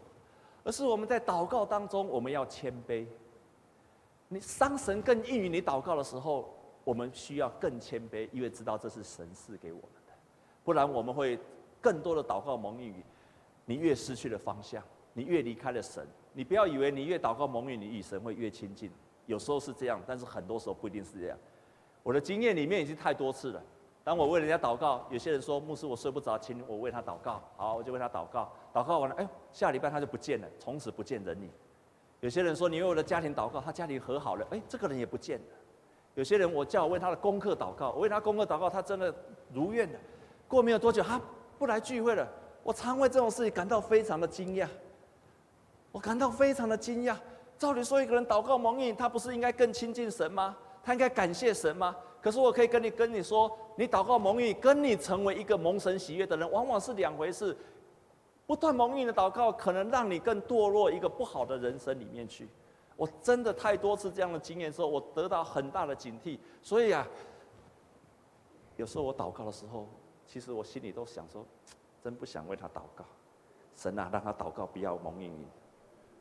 [0.63, 3.07] 而是我们在祷告当中，我们要谦卑。
[4.29, 6.55] 你当神更应允你祷告的时候，
[6.87, 10.13] 我们需要更谦卑，因为知道这是神赐给我们的。
[10.63, 11.37] 不然我们会
[11.81, 13.03] 更多的祷告蒙应允，
[13.65, 14.81] 你越失去了方向，
[15.13, 16.07] 你越离开了神。
[16.33, 18.89] 你不要以为你越祷告蒙应允，你与神会越亲近。
[19.27, 21.37] 有时候是这样，但是很多时候不一定是这样。
[22.05, 23.61] 我的经验里面已经太多次了。
[24.05, 27.43] 当我为人家祷告，有些人说牧师，我睡不着，请我为他祷告。
[27.57, 28.53] 好，我就为他祷告。
[28.73, 31.51] 祷告完了，哎，下礼拜他就不见了，从此不见人影。
[32.21, 35.45] 有些人说你为我的家庭祷告，他家庭和好了，哎，这个人也不见了。
[36.17, 39.15] 有些人我叫我为他的功课祷告，我为他功课祷告，他真的
[39.53, 39.99] 如愿了。
[40.49, 41.21] 过没有多久，他
[41.59, 42.27] 不来聚会了。
[42.63, 44.67] 我常为这种事情感到非常的惊讶，
[45.93, 47.15] 我感到非常的惊讶。
[47.59, 50.57] 照理说，一个人祷告蒙应，他不是应该更亲近神吗？
[50.83, 51.95] 他应该感谢神吗？
[52.23, 57.55] 可是我可以跟你跟你说，你祷告蒙应，跟你成为一个蒙神喜悦的人，往往是两回事。
[58.47, 62.49] 不断蒙应的祷告，可能让你更堕落一个不好的人生里面去。
[62.97, 66.39] 我真的太多次这样的经验之后，我得到很大的警惕。
[66.63, 67.07] 所以啊，
[68.77, 69.87] 有时候我祷告的时候，
[70.27, 71.45] 其实我心里都想说，
[72.03, 73.05] 真不想为他祷告。
[73.75, 75.47] 神啊，让他祷告不要蒙应允。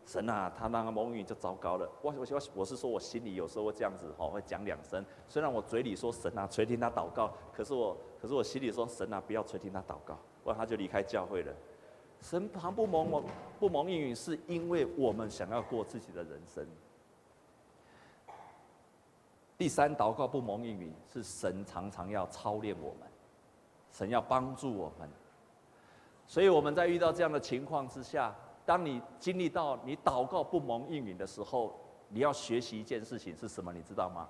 [0.05, 1.89] 神啊，他让他蒙应允就糟糕了。
[2.01, 5.03] 我我我我是说我心里有时候会这样子哦，会讲两声。
[5.27, 11.53] 虽然我嘴里说神啊垂听他祷告，可是我可是我心里说神啊不要垂听他祷告，不然他就离开教会了。
[12.21, 13.23] 神旁不蒙蒙
[13.59, 16.65] 不蒙应允，是因为我们想要过自己的人生。
[19.57, 23.07] 第三，祷告不蒙应允，是神常常要操练我们，
[23.91, 25.09] 神要帮助我们。
[26.27, 33.71] 所以我们在遇到这样的情况之下，当你经历到你祷告不蒙应允的时候，你要学习一件事情是什么？
[33.71, 34.27] 你知道吗？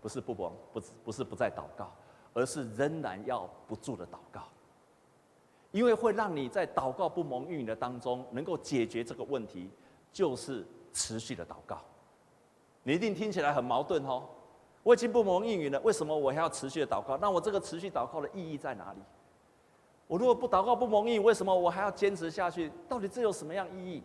[0.00, 1.92] 不是不蒙，不不是不再祷告，
[2.34, 4.42] 而是仍然要不住的祷告。
[5.72, 9.70] 因为会让你在祷告不蒙应允的当中，能够解决这个问题，
[10.12, 11.80] 就是持续的祷告。
[12.82, 14.24] 你一定听起来很矛盾哦，
[14.82, 17.16] 我已经不蒙应允了，为什么我还要持续的祷告？
[17.18, 18.98] 那我这个持续祷告的意义在哪里？
[20.08, 22.72] 我如果不祷告不蒙应，为什么我还要坚持下去？
[22.88, 24.02] 到底这有什么样意义？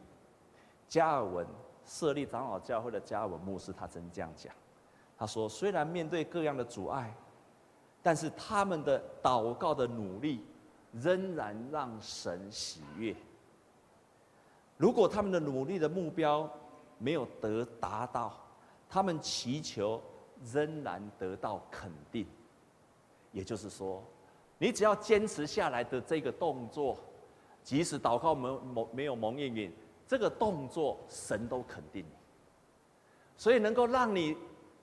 [0.88, 1.48] 加尔文
[1.84, 4.54] 设立长老教会的加尔文牧师，他曾这样讲，
[5.18, 7.12] 他说：虽然面对各样的阻碍，
[8.04, 10.46] 但是他们的祷告的努力。
[11.02, 13.16] 仍然让神喜悦。
[14.78, 16.50] 如果他们的努力的目标
[16.98, 18.38] 没有得达到，
[18.90, 20.02] 他们祈求
[20.54, 22.26] 仍然得到肯定。
[23.32, 24.04] 也就是说，
[24.58, 26.98] 你只要坚持下来的这个动作，
[27.64, 29.74] 即使祷告没蒙没有蒙应允，
[30.08, 32.12] 这个动作神都肯定你。
[33.38, 34.38] 所以能够让你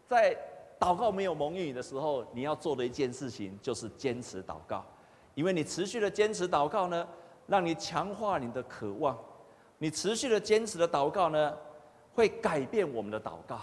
[0.06, 0.36] 在
[0.78, 4.84] 祷告没有蒙应允的时候，你要做的一件事情就是坚持祷告。
[5.34, 7.06] 因为你持续的坚持祷告呢，
[7.46, 9.16] 让你强化你的渴望；
[9.78, 11.56] 你持续的坚持的祷告呢，
[12.14, 13.58] 会改变我们的祷告。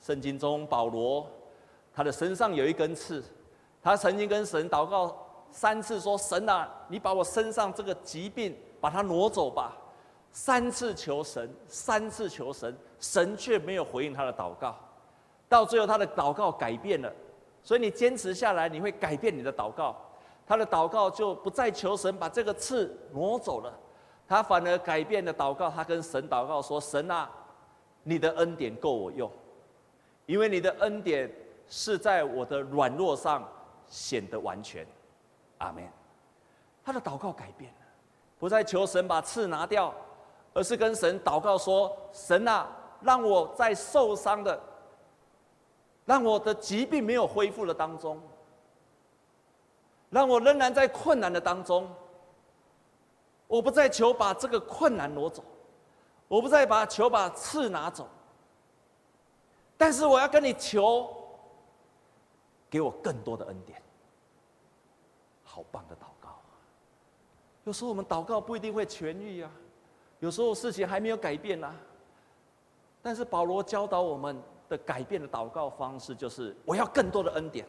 [0.00, 1.26] 圣经中保罗，
[1.92, 3.24] 他的身上有一根刺，
[3.82, 5.16] 他曾经跟神祷告
[5.50, 9.76] 三次，说：“神啊，你把我身上这个疾病把它挪走吧。”
[10.30, 14.76] 三次求神，三次求神，神却没有回应他的祷告。
[15.48, 17.12] 到最后，他的祷告改变了。
[17.62, 19.96] 所以你坚持下来，你会改变你的祷告。
[20.46, 23.72] 他的祷告就不再求神把这个刺挪走了，
[24.28, 25.70] 他反而改变了祷告。
[25.70, 27.30] 他跟神祷告说：“神啊，
[28.02, 29.30] 你的恩典够我用，
[30.26, 31.32] 因为你的恩典
[31.66, 33.42] 是在我的软弱上
[33.86, 34.86] 显得完全。”
[35.58, 35.82] 阿门。
[36.84, 37.78] 他的祷告改变了，
[38.38, 39.94] 不再求神把刺拿掉，
[40.52, 42.68] 而是跟神祷告说：“神啊，
[43.00, 44.60] 让我在受伤的，
[46.04, 48.20] 让我的疾病没有恢复的当中。”
[50.14, 51.92] 让我仍然在困难的当中，
[53.48, 55.42] 我不再求把这个困难挪走，
[56.28, 58.08] 我不再把求把刺拿走，
[59.76, 61.12] 但是我要跟你求，
[62.70, 63.82] 给我更多的恩典。
[65.42, 66.38] 好棒的祷告！
[67.64, 69.50] 有时候我们祷告不一定会痊愈啊，
[70.20, 71.74] 有时候事情还没有改变啊。
[73.02, 77.66] 但是保罗教导我们的改变的祷告方式，就是我要更多的恩典，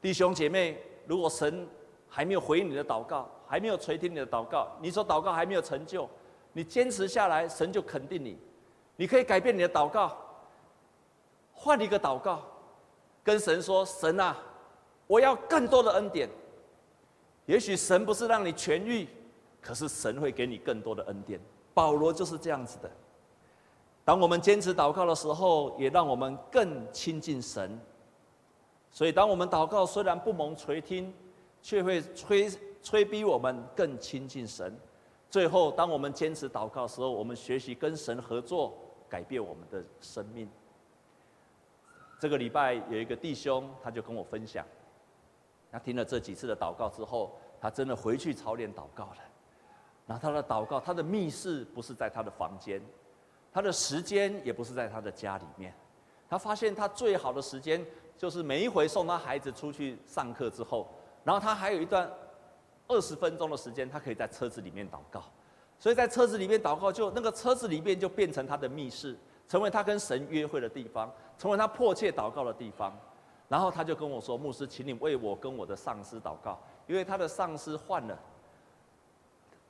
[0.00, 0.80] 弟兄姐妹。
[1.06, 1.66] 如果神
[2.08, 6.08] 还没有回应你的祷告，还没有垂听你的祷告，你说祷告还没有成就，
[6.52, 8.38] 你坚持下来，神就肯定你。
[8.96, 10.16] 你可以改变你的祷告，
[11.52, 12.42] 换一个祷告，
[13.22, 14.36] 跟神说：“神啊，
[15.06, 16.28] 我要更多的恩典。”
[17.46, 19.06] 也许神不是让你痊愈，
[19.60, 21.38] 可是神会给你更多的恩典。
[21.74, 22.90] 保罗就是这样子的。
[24.04, 27.78] 当我们坚持祷告的时候，也让我们更亲近神。
[28.96, 31.12] 所以，当我们祷告虽然不蒙垂听，
[31.60, 32.48] 却会催
[32.80, 34.74] 催逼我们更亲近神。
[35.28, 38.72] 最后，当我们坚持祷告的时候，我们学习跟神合作，
[39.06, 40.48] 改变我们的生命。
[42.18, 44.64] 这个礼拜有一个弟兄，他就跟我分享，
[45.70, 49.18] 他听了这几次的祷告之后，他真的回去操练祷告了。
[50.06, 52.80] 那他的祷告，他的密室不是在他的房间，
[53.52, 55.74] 他的时间也不是在他的家里面。
[56.30, 57.84] 他发现他最好的时间。
[58.16, 60.88] 就是每一回送他孩子出去上课之后，
[61.24, 62.10] 然后他还有一段
[62.88, 65.22] 二十分钟的时间，他可以在车子里面祷告。
[65.78, 69.14] 所以在车子里面祷告，就那个车子里面就变成他的密室，
[69.46, 72.96] 成为他跟神约会的地方，成为他迫切祷告的地方。
[73.48, 78.18] 然后他就跟我说：“牧师，请你为我跟我的上司祷告，因为他的上司换了，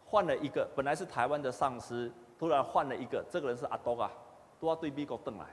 [0.05, 4.11] 换了一个，本来是台湾的上司，突然换了一个，这个人是阿多啊，
[4.59, 5.45] 都要对美国邓来。”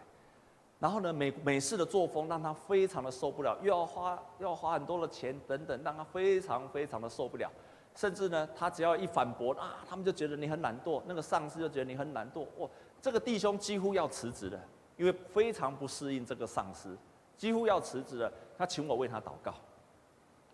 [0.84, 7.50] 然后呢，美美式的作风让他非常的受不了，又要花又要花很多的钱等等，让他非常非常的受不了。
[7.96, 12.46] 甚至呢，他只要一反驳啊，他们就觉得你很懒惰，那个上司就觉得你很懒惰。
[12.58, 12.68] 哇，
[13.02, 14.60] 这个弟兄几乎要辞职了，
[14.98, 16.98] 因为非常不适应这个上司，
[17.38, 18.30] 几乎要辞职了。
[18.58, 19.54] 他请我为他祷告，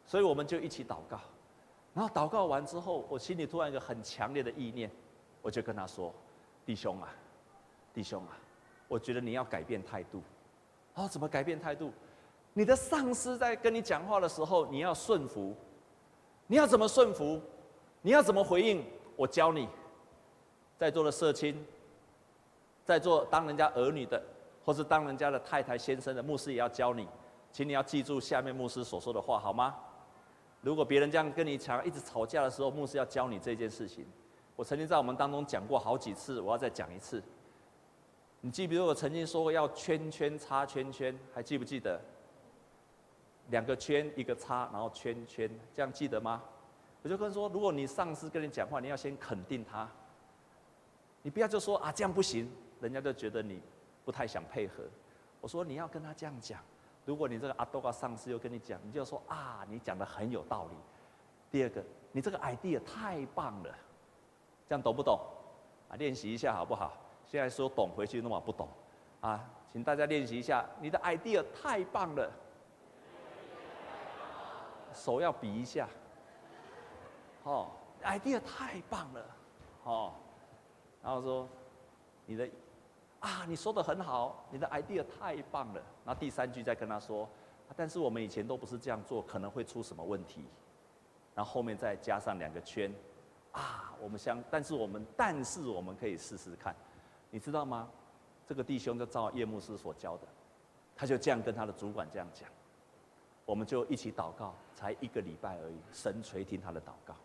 [0.06, 1.20] 所以我们就一起祷告。
[1.96, 4.92] 然后祷告完之后，我心里突然一个很强烈的意念，
[5.42, 6.14] 我就跟他说
[6.68, 7.10] ：“弟兄啊，
[7.92, 8.38] 弟兄啊，
[8.90, 10.22] 我觉得你要改变态度。
[10.96, 11.94] 哦，怎么改变态度？
[12.54, 15.56] 你的上司在跟你讲话的时候，你要顺服。
[16.48, 17.40] 你要怎么顺服？
[18.02, 18.84] 你要怎么回应？
[19.16, 19.70] 我教你。
[20.78, 21.64] 在座的社亲，
[22.84, 24.22] 在座当人家儿女的，
[24.66, 27.08] 或是当人家的太太先生的牧师也要教你，
[27.52, 29.76] 请你要记住下面牧师所说的话，好吗？”
[30.62, 34.06] 如果别人这样跟你讲，一直吵架的时候，牧师要教你这件事情。
[34.56, 37.24] 我曾经在我们当中讲过好几次，我要再讲一次。
[38.42, 42.00] 你记不记得我曾经说过要圈圈插圈圈，还记不记得？
[43.50, 46.42] 两个圈一个叉，然后圈圈，这样记得吗？
[47.02, 49.90] 我就跟说，如果你上司跟你讲话，你要先肯定他，
[51.22, 52.50] 你不要就说啊这样不行，
[52.80, 53.62] 人家就觉得你
[54.06, 54.84] 不太想配合。
[55.42, 56.60] 我说你要跟他这样讲。
[57.06, 60.78] 如果你这个阿多嘎上司又跟你讲，你就说啊，你讲的很有道理。
[61.52, 63.76] 第二个，你这个 idea 太棒了，
[64.68, 65.20] 这样懂不懂？
[65.90, 66.94] 啊，练习一下好不好？
[67.30, 68.68] 现在说懂，回去那么不懂，
[69.22, 72.32] 啊，请大家练习一下，你的 idea 太棒了，
[74.94, 75.88] 手要比一下。
[77.44, 77.68] 哦
[78.04, 79.26] ，idea 太棒了，
[79.84, 80.14] 哦，
[81.04, 81.48] 然后说
[82.26, 82.50] 你的。
[83.22, 85.84] 啊，你说的很好，你的 idea 太棒了。
[86.06, 87.28] 那第三句再跟他说，
[87.76, 90.46] 但是我们以前都不是这样做，可能会出什么问题。
[91.36, 92.90] 然后后面再加上两个圈，
[93.52, 96.74] 啊，我们相，但是我们，但是我们可以试试看，
[97.30, 97.90] 你知道吗？
[98.48, 100.28] 这个弟兄就照叶牧师所教的，
[100.96, 102.50] 他就这样跟他的主管这样讲，
[103.46, 107.16] 我们就一起祷告，才一个礼拜而已，神垂听他的祷告，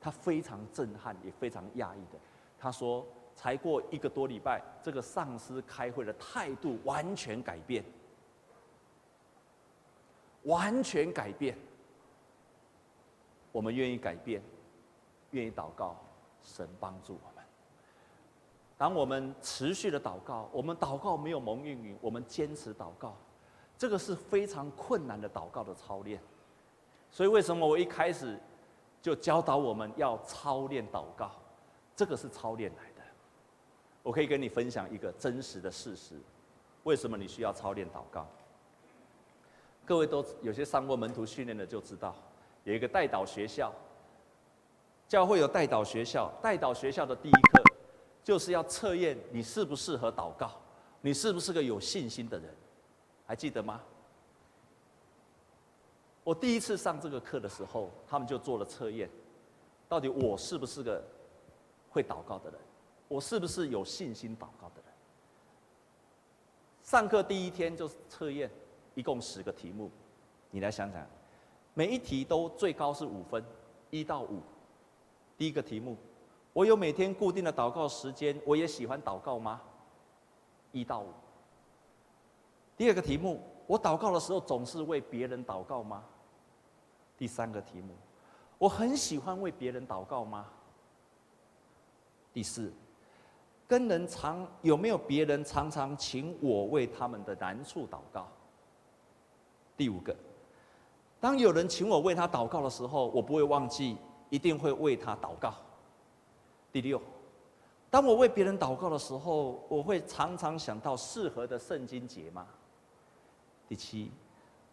[0.00, 2.18] 他非常震撼，也非常讶异的，
[2.58, 3.06] 他说。
[3.38, 7.84] 才过一个多礼拜，这个上司开会的态度完全改变，
[10.44, 11.54] 完全改变。
[13.52, 14.42] 我们愿意改变，
[15.32, 15.96] 愿意祷告，
[16.42, 17.35] 神帮助我。
[18.78, 23.16] 当我们持续的祷告，我们祷告没有蒙应允，我们坚持祷告，
[23.78, 26.20] 这个是非常困难的祷告的操练。
[27.10, 28.38] 所以为什么我一开始
[29.00, 31.30] 就教导我们要操练祷告？
[31.94, 33.02] 这个是操练来的。
[34.02, 36.20] 我可以跟你分享一个真实的事实，
[36.82, 38.26] 为什么你需要操练祷告？
[39.86, 42.14] 各位都有些上过门徒训练的就知道，
[42.64, 43.72] 有一个代祷学校，
[45.08, 47.62] 教会有代祷学校，代祷学校的第一课
[48.26, 50.50] 就是要测验你适不适合祷告，
[51.00, 52.52] 你是不是个有信心的人，
[53.24, 53.80] 还记得吗？
[56.24, 59.08] 我第一次上这个课的时候，他们就做了测验，
[59.88, 61.00] 到底我是不是个
[61.88, 62.58] 会祷告的人？
[63.06, 64.92] 我是不是有信心祷告的人？
[66.82, 68.50] 上课第一天就测验，
[68.96, 69.88] 一共十个题目，
[70.50, 71.06] 你来想想，
[71.74, 73.44] 每一题都最高是五分，
[73.90, 74.42] 一到五。
[75.38, 75.96] 第一个题目，
[76.56, 79.60] 我有每天固定的祷告时间，我也喜欢祷告吗？
[80.72, 81.08] 一到五。
[82.78, 86.02] 第二个题目，我祷告的时候总是为别人祷告吗？
[87.18, 87.92] 第三个题目，
[88.56, 90.46] 我很喜欢为别人祷告吗？
[92.32, 92.72] 第四。
[93.68, 98.26] 跟人常有没有别人常常请我为他们的难处祷告？
[99.76, 100.16] 第五个，
[101.20, 103.98] 当有人请我为他祷告的时候，我不会忘记，
[104.30, 105.52] 一定会为他祷告。
[106.76, 107.00] 第六，
[107.88, 112.46] 当我为别人祷告的时候，我会常常想到适合的圣经节吗？
[113.66, 114.10] 第七，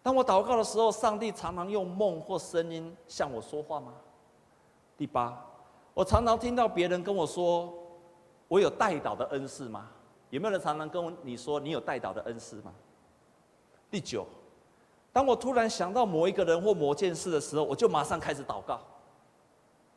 [0.02, 3.94] 当我祷告的时候，上帝常常用梦或声音向我说话吗？
[4.98, 5.42] 第八，
[5.94, 7.74] 我常常听到别人跟我说。
[8.50, 9.89] 我有代祷的恩赐吗？
[10.30, 12.74] 有没有人常常跟你说你有代祷的恩赐吗？
[13.89, 14.28] 第九，
[15.13, 18.82] 当我突然想到某一个人或某件事的时候，我就马上开始祷告。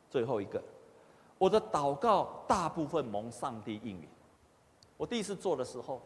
[0.09, 0.63] 最后一个，
[1.37, 4.07] 我的祷告大部分蒙上帝应允。
[4.97, 6.01] 我第一次做的时候，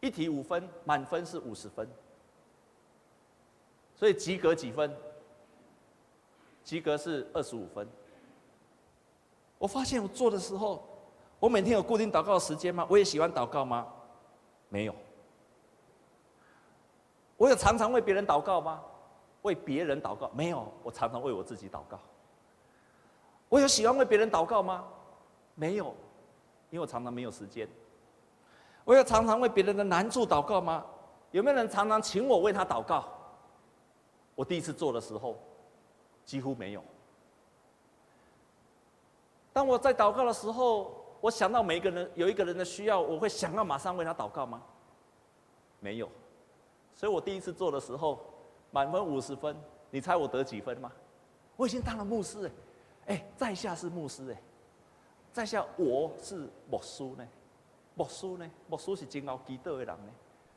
[0.00, 1.88] 一题五分，满分是五十分，
[3.94, 4.94] 所以及格几分？
[6.62, 7.88] 及格是二十五分。
[9.58, 10.82] 我发现我做的时候。
[11.40, 12.86] 我每天有固定祷告的时间吗？
[12.88, 13.86] 我也喜欢祷告吗？
[14.70, 14.94] 没有。
[17.36, 18.82] 我有常常为别人祷告吗？
[19.42, 20.72] 为别人祷告没有。
[20.82, 22.00] 我常常为我自己祷告。
[23.48, 24.84] 我有喜欢为别人祷告吗？
[25.54, 25.86] 没有，
[26.70, 27.68] 因为我常常没有时间。
[28.84, 30.84] 我有常常为别人的难处祷告吗？
[31.30, 33.08] 有没有人常常请我为他祷告？
[34.34, 35.38] 我第一次做的时候，
[36.24, 36.82] 几乎没有。
[39.52, 41.00] 当我在祷告的时候。
[41.20, 44.60] 我想到每一个人有一个人的需要，我会想要马上为他祷告吗？
[45.80, 46.06] 没有，
[46.94, 48.20] 所以我第一次做的时候，
[48.70, 49.56] 满分五十分，
[49.90, 50.92] 你猜我得几分吗？
[51.56, 52.50] 我已经当了牧师哎，
[53.06, 54.42] 哎，在下是牧师哎，
[55.32, 57.28] 在下我是牧师呢，
[57.94, 60.12] 牧师呢，牧师是真奥基督的人呢，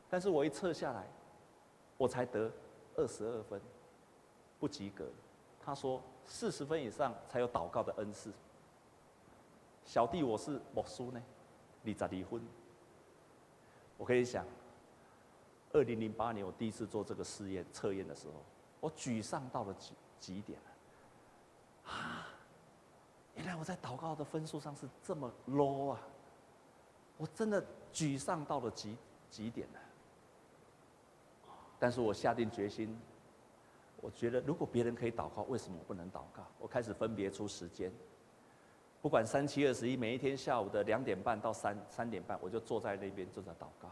[0.08, 1.06] 但是我一测下来，
[1.96, 2.50] 我才得
[2.96, 3.60] 二十二分，
[4.58, 5.06] 不及格。
[5.60, 8.32] 他说四十分以上才有祷告的恩赐。
[9.84, 11.22] 小弟我是牧师呢，
[11.82, 12.42] 你咋离婚？
[13.98, 14.46] 我可以想，
[15.72, 18.34] 二零零八年我第一次做这个试验测验的时候，
[18.80, 21.92] 我沮丧到了极极点了。
[21.92, 22.17] 啊，
[23.38, 26.00] 原来我在祷告的分数上是这么 low 啊！
[27.16, 28.96] 我真的沮丧到了极
[29.30, 29.80] 极点了。
[31.78, 33.00] 但是我下定决心，
[34.00, 36.44] 我觉得如果别人可以祷告，为什么我不能祷告？
[36.58, 37.92] 我开始分别出时间，
[39.00, 43.88] 不管三七二十一，每一天下午的两点半到三三点半，我就坐在那边坐着祷告，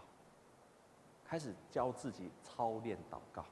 [1.25, 3.45] 开始教自己操练祷告。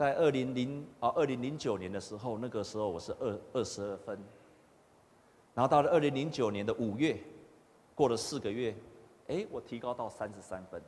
[0.00, 4.18] 在二零零啊二零零九年的时候，那个时候我是二二十二分，
[5.52, 7.20] 然后到了二零零九年的五月，
[7.94, 8.74] 过了四个月，
[9.28, 10.82] 哎，我提高到三十三分。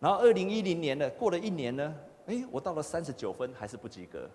[0.00, 1.94] 然后二零一零年呢，过了一年呢，
[2.26, 4.28] 哎，我到了三十九分，还是不及格。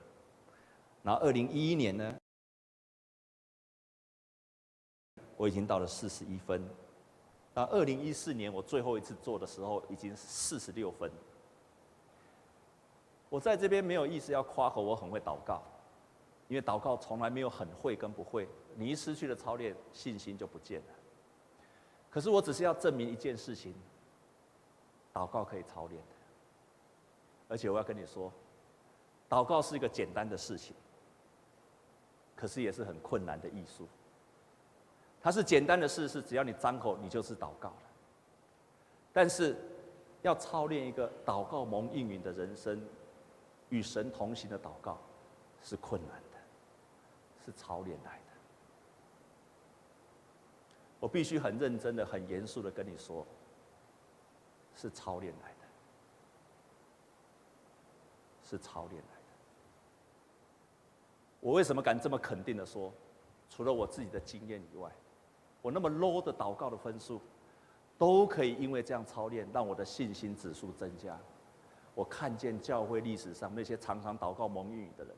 [1.01, 2.15] 然后二零一一年呢，
[5.35, 6.65] 我已经到了四十一分。
[7.53, 11.11] 到二零一四年我最后一次做的时候，已经四十六分。
[13.33, 15.59] 我在这边没有意思要夸口，我很会祷告，
[16.47, 18.47] 因为祷告从来没有很会跟不会。
[18.75, 20.87] 你一失去了操练，信心就不见了。
[22.11, 23.73] 可是我只是要证明一件事情。
[25.11, 26.15] 祷告可以操练的，
[27.47, 28.31] 而且我要跟你说，
[29.27, 30.75] 祷告是一个简单的事情，
[32.35, 33.87] 可是也是很困难的艺术。
[35.23, 37.83] 它是简单的事，是只要你张口，你就是祷告了。
[39.11, 39.55] 但是
[40.21, 42.79] 要操练一个祷告蒙应允的人生，
[43.73, 44.99] 与神同行的祷告，
[45.63, 46.37] 是困难的，
[47.43, 48.23] 是操练来的。
[50.99, 53.25] 我必须很认真的、很严肃的跟你说。
[54.75, 55.67] 是操练来的，
[58.43, 59.21] 是操练来的。
[61.39, 62.91] 我为什么敢这么肯定的说？
[63.49, 64.91] 除了我自己的经验以外，
[65.61, 67.21] 我那么 low 的祷告的分数，
[67.99, 71.19] 都可以因为这样操练，让我的信心指数增加。
[71.95, 75.15] 我看见教会历史上那些常常祷告蒙应的人，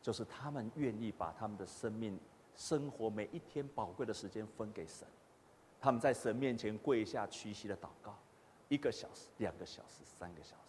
[0.00, 2.18] 就是他们愿意把他们的生命、
[2.56, 5.06] 生活每一天宝贵的时间分给神，
[5.80, 8.16] 他们在神面前跪下屈膝的祷告。
[8.68, 10.62] 一个小时、两个小时、三个小时，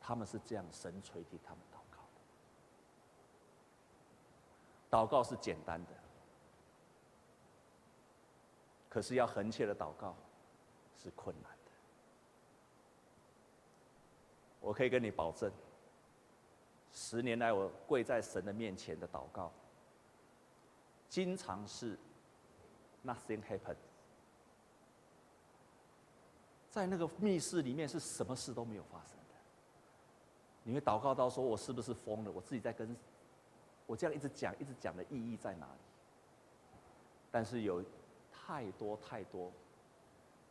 [0.00, 2.20] 他们是这样神垂听他们祷告的。
[4.90, 5.90] 祷告是简单的，
[8.88, 10.16] 可是要恒切的祷告
[10.96, 11.58] 是困难的。
[14.68, 15.50] 我可以跟你保证，
[16.92, 19.50] 十年来我跪在神的面前的祷告，
[21.08, 21.98] 经常是
[23.02, 23.76] nothing happened。
[26.68, 29.34] 在那个密室里面是什么事都没有发生的。
[30.64, 32.30] 你会祷告到说：“我是不是疯了？
[32.30, 32.94] 我自己在跟，
[33.86, 35.80] 我这样一直讲一直讲的意义在哪里？”
[37.32, 37.82] 但是有
[38.30, 39.50] 太多太多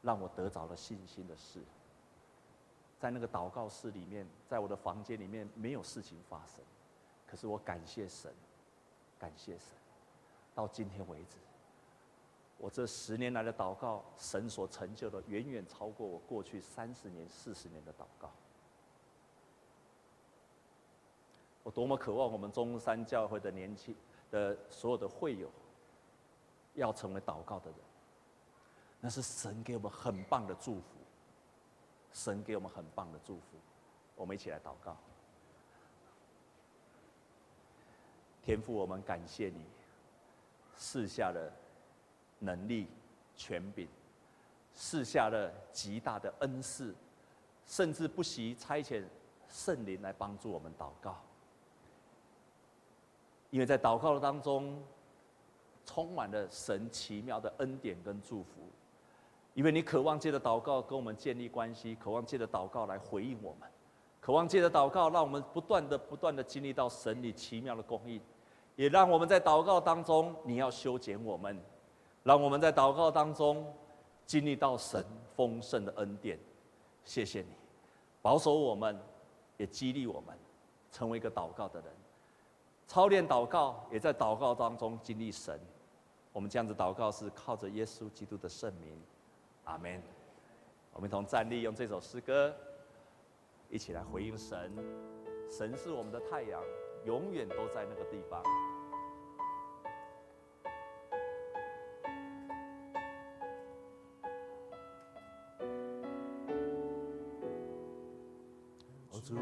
[0.01, 1.61] 让我得着了信心的事，
[2.99, 6.63] 在那个祷告室里面，在我的房间里面没有事情发生，
[7.27, 8.33] 可是我感谢神，
[9.19, 9.69] 感谢神，
[10.55, 11.37] 到今天为止。
[12.57, 18.31] 我这十年来的祷告，神所成就的远远超过我过去三十年、四十年的祷告。
[21.61, 23.95] 我多么渴望我们中山教会的年轻
[24.31, 25.47] 的所有的会友，
[26.73, 27.79] 要成为祷告的人。
[28.99, 30.96] 那是神给我们很棒的祝福，
[32.17, 33.43] 神给我们很棒的祝福。
[34.15, 34.97] 我们一起来祷告。
[38.41, 39.63] 天父，我们感谢你
[40.75, 41.51] 赐下了。
[42.39, 42.87] 能力、
[43.35, 43.87] 权柄，
[44.71, 46.93] 赐下了极大的恩赐，
[47.65, 49.03] 甚至不惜差遣
[49.49, 51.17] 圣灵来帮助我们祷告。
[53.49, 54.79] 因为在祷告的当中，
[55.83, 58.69] 充满了神奇妙的恩典跟祝福。
[59.57, 63.67] 因为你渴望借着祷告跟我们建立关系，渴望借着祷告来回应我们，
[64.21, 68.21] 渴望借着祷告让我们不断的、不断的经历到神里奇妙的供应，
[68.75, 71.59] 也让我们在祷告当中，你要修剪我们。
[72.21, 73.65] 让我们在祷告当中
[74.27, 75.03] 经历到神
[75.35, 76.37] 丰盛的恩典，
[77.03, 77.47] 谢谢你，
[78.21, 78.95] 保守我们，
[79.57, 80.37] 也激励我们，
[80.91, 81.91] 成为一个祷告的人，
[82.85, 85.59] 操练祷告，也在祷告当中经历神。
[86.31, 89.01] 我们这样子祷告是靠着耶稣基督的圣名，
[89.67, 90.01] 阿门。
[90.93, 92.53] 我们同站立，用这首诗歌
[93.69, 94.73] 一起来回应神。
[95.49, 96.61] 神是我们的太阳，
[97.05, 98.43] 永远都在那个地方。
[109.27, 109.35] 主，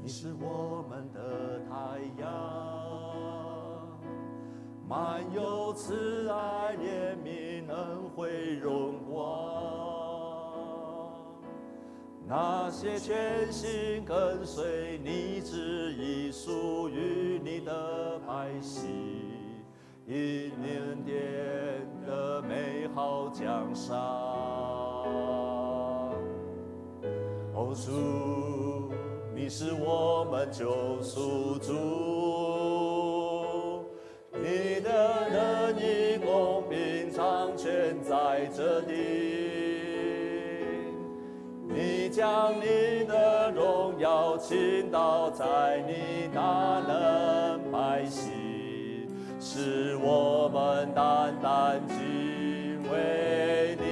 [0.00, 3.57] 你是我们的太阳，
[4.88, 9.18] 满有慈爱、怜悯、恩惠、荣光。
[12.26, 18.88] 那些全心跟随你旨意、属于你的百姓，
[20.06, 21.14] 因恩典
[22.06, 23.94] 的美好奖赏。
[27.54, 28.90] 哦主，
[29.34, 31.74] 你是我们救赎主，
[34.48, 38.94] 你的仁义公平常全在这里，
[41.68, 48.32] 你将你的荣耀倾倒在你大能百姓，
[49.38, 51.96] 使我们单单敬
[52.90, 53.84] 畏你。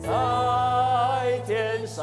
[0.00, 0.08] 在
[1.46, 2.02] 天上，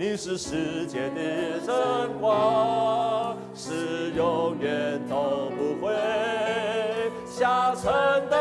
[0.00, 5.92] 你是世界的真光，是永远都不会
[7.26, 7.92] 下沉
[8.30, 8.39] 的。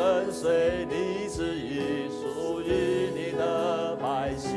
[0.00, 4.50] 跟随你旨意，属于你的百姓，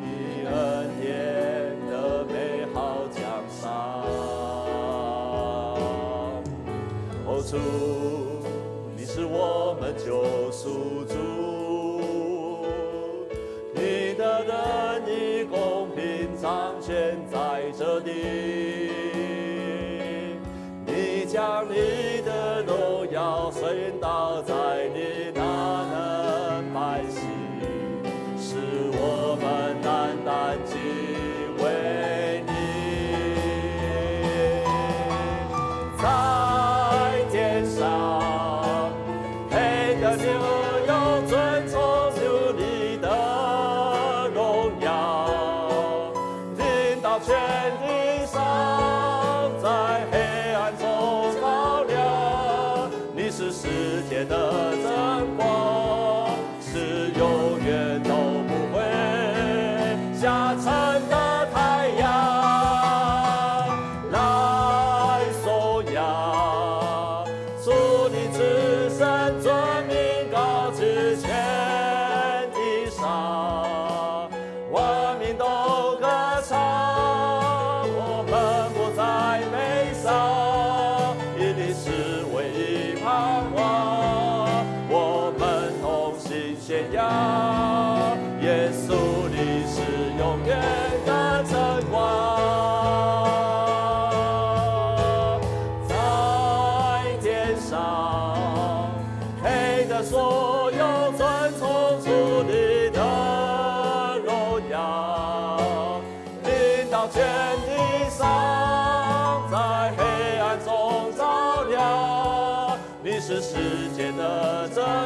[0.00, 4.02] 你恩典的美好奖赏。
[7.26, 7.58] 哦，主，
[8.96, 11.14] 你是我们救赎主，
[13.74, 14.54] 你的仁
[15.06, 18.83] 义公平常存在这地，
[23.74, 24.23] 要顺道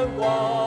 [0.07, 0.58] 光，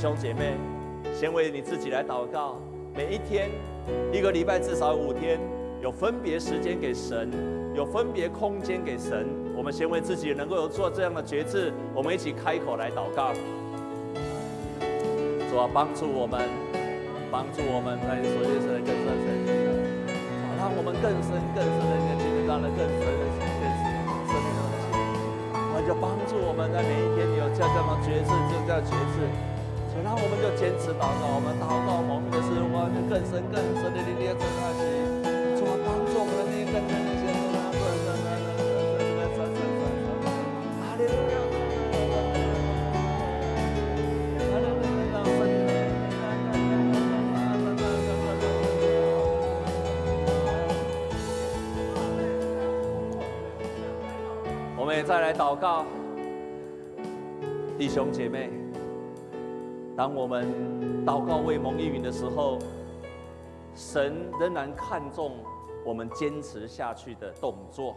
[0.00, 0.56] 兄姐妹，
[1.12, 2.56] 先为你自己来祷告。
[2.96, 3.50] 每一天，
[4.10, 5.38] 一个礼拜至少五天，
[5.82, 7.28] 有分别时间给神，
[7.74, 9.28] 有分别空间给神。
[9.54, 13.34] 我们先为自己能够有做这样的决志，我们一起开口来祷告。
[15.50, 16.48] 主啊，帮助我们，
[17.30, 19.36] 帮助我们在所见神的更深的神，
[20.56, 23.68] 让我们更深更深的经历到了更深的更深的
[24.24, 24.96] 生命的东西。
[25.76, 29.49] 我就帮助我们在每一天你有这样的决志，就这样决志。
[30.02, 34.80] 然后我们就坚持祷告，我们祷告蒙蔽的是，我们就更深更深的力量增大起，
[35.56, 40.26] 主，帮助我们的更深的心，更深更深更深更深更深。
[40.80, 41.36] 哈利路亚！
[41.52, 41.84] 哈利路
[54.70, 54.76] 亚！
[54.76, 55.84] 我们也再来祷告，
[57.78, 58.59] 弟兄姐妹。
[60.00, 62.58] 当我们祷告为蒙应允的时候，
[63.74, 65.32] 神仍然看重
[65.84, 67.94] 我们坚持下去的动作。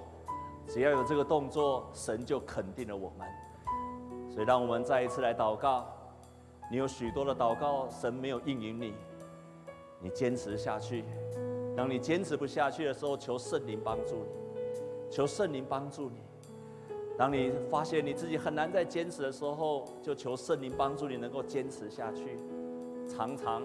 [0.68, 3.26] 只要有这个动作，神就肯定了我们。
[4.30, 5.88] 所以，让我们再一次来祷告。
[6.70, 8.93] 你有许多的祷告，神没有应允你，
[10.01, 11.06] 你坚持下去。
[11.74, 16.20] 当你坚持不下去的时候，求圣灵帮助你，求圣灵帮助你。
[17.18, 22.39] 当你发现你自己很难再坚持的时候，就求圣灵帮助你能够坚持下去。
[23.07, 23.61] 常常，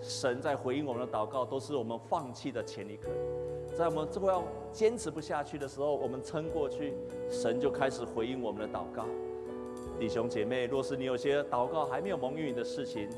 [0.00, 3.08] 神在回应我们的祷告，都是我们放弃的前一刻。
[3.76, 4.42] 在我们最后要
[4.72, 6.94] 坚持不下去的时候，我们撑过去，
[7.28, 9.04] 神就开始回应我们的祷告。
[9.98, 13.08] 弟兄姐妹，若是你有些祷告还没有蒙应允的事情，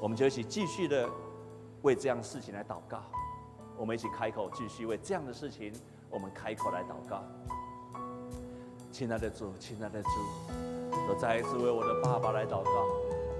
[0.00, 1.08] 我们就一起继续的
[1.82, 3.02] 为这样事情来祷告。
[3.78, 5.72] 我们一起开口，继续为这样的事情，
[6.10, 7.22] 我们开口来祷告。
[8.94, 10.08] 亲爱的主，亲爱的主，
[11.10, 12.86] 我再一次为我的爸爸来祷告，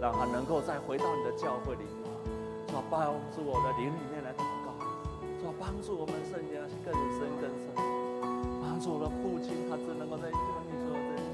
[0.03, 2.11] 让他能够再回到你的教会里面，
[2.67, 4.75] 主帮助我的灵里面来祷告，
[5.39, 7.71] 主帮助我们圣家更深更深，
[8.67, 11.31] 帮助我的父亲，他只能够在跟你说这些，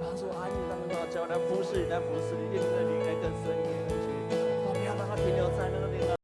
[0.00, 4.08] 帮助阿姨他们都要教来服侍你，来服侍你，让你的灵更深更深，
[4.72, 5.89] 不要让他停留在那个。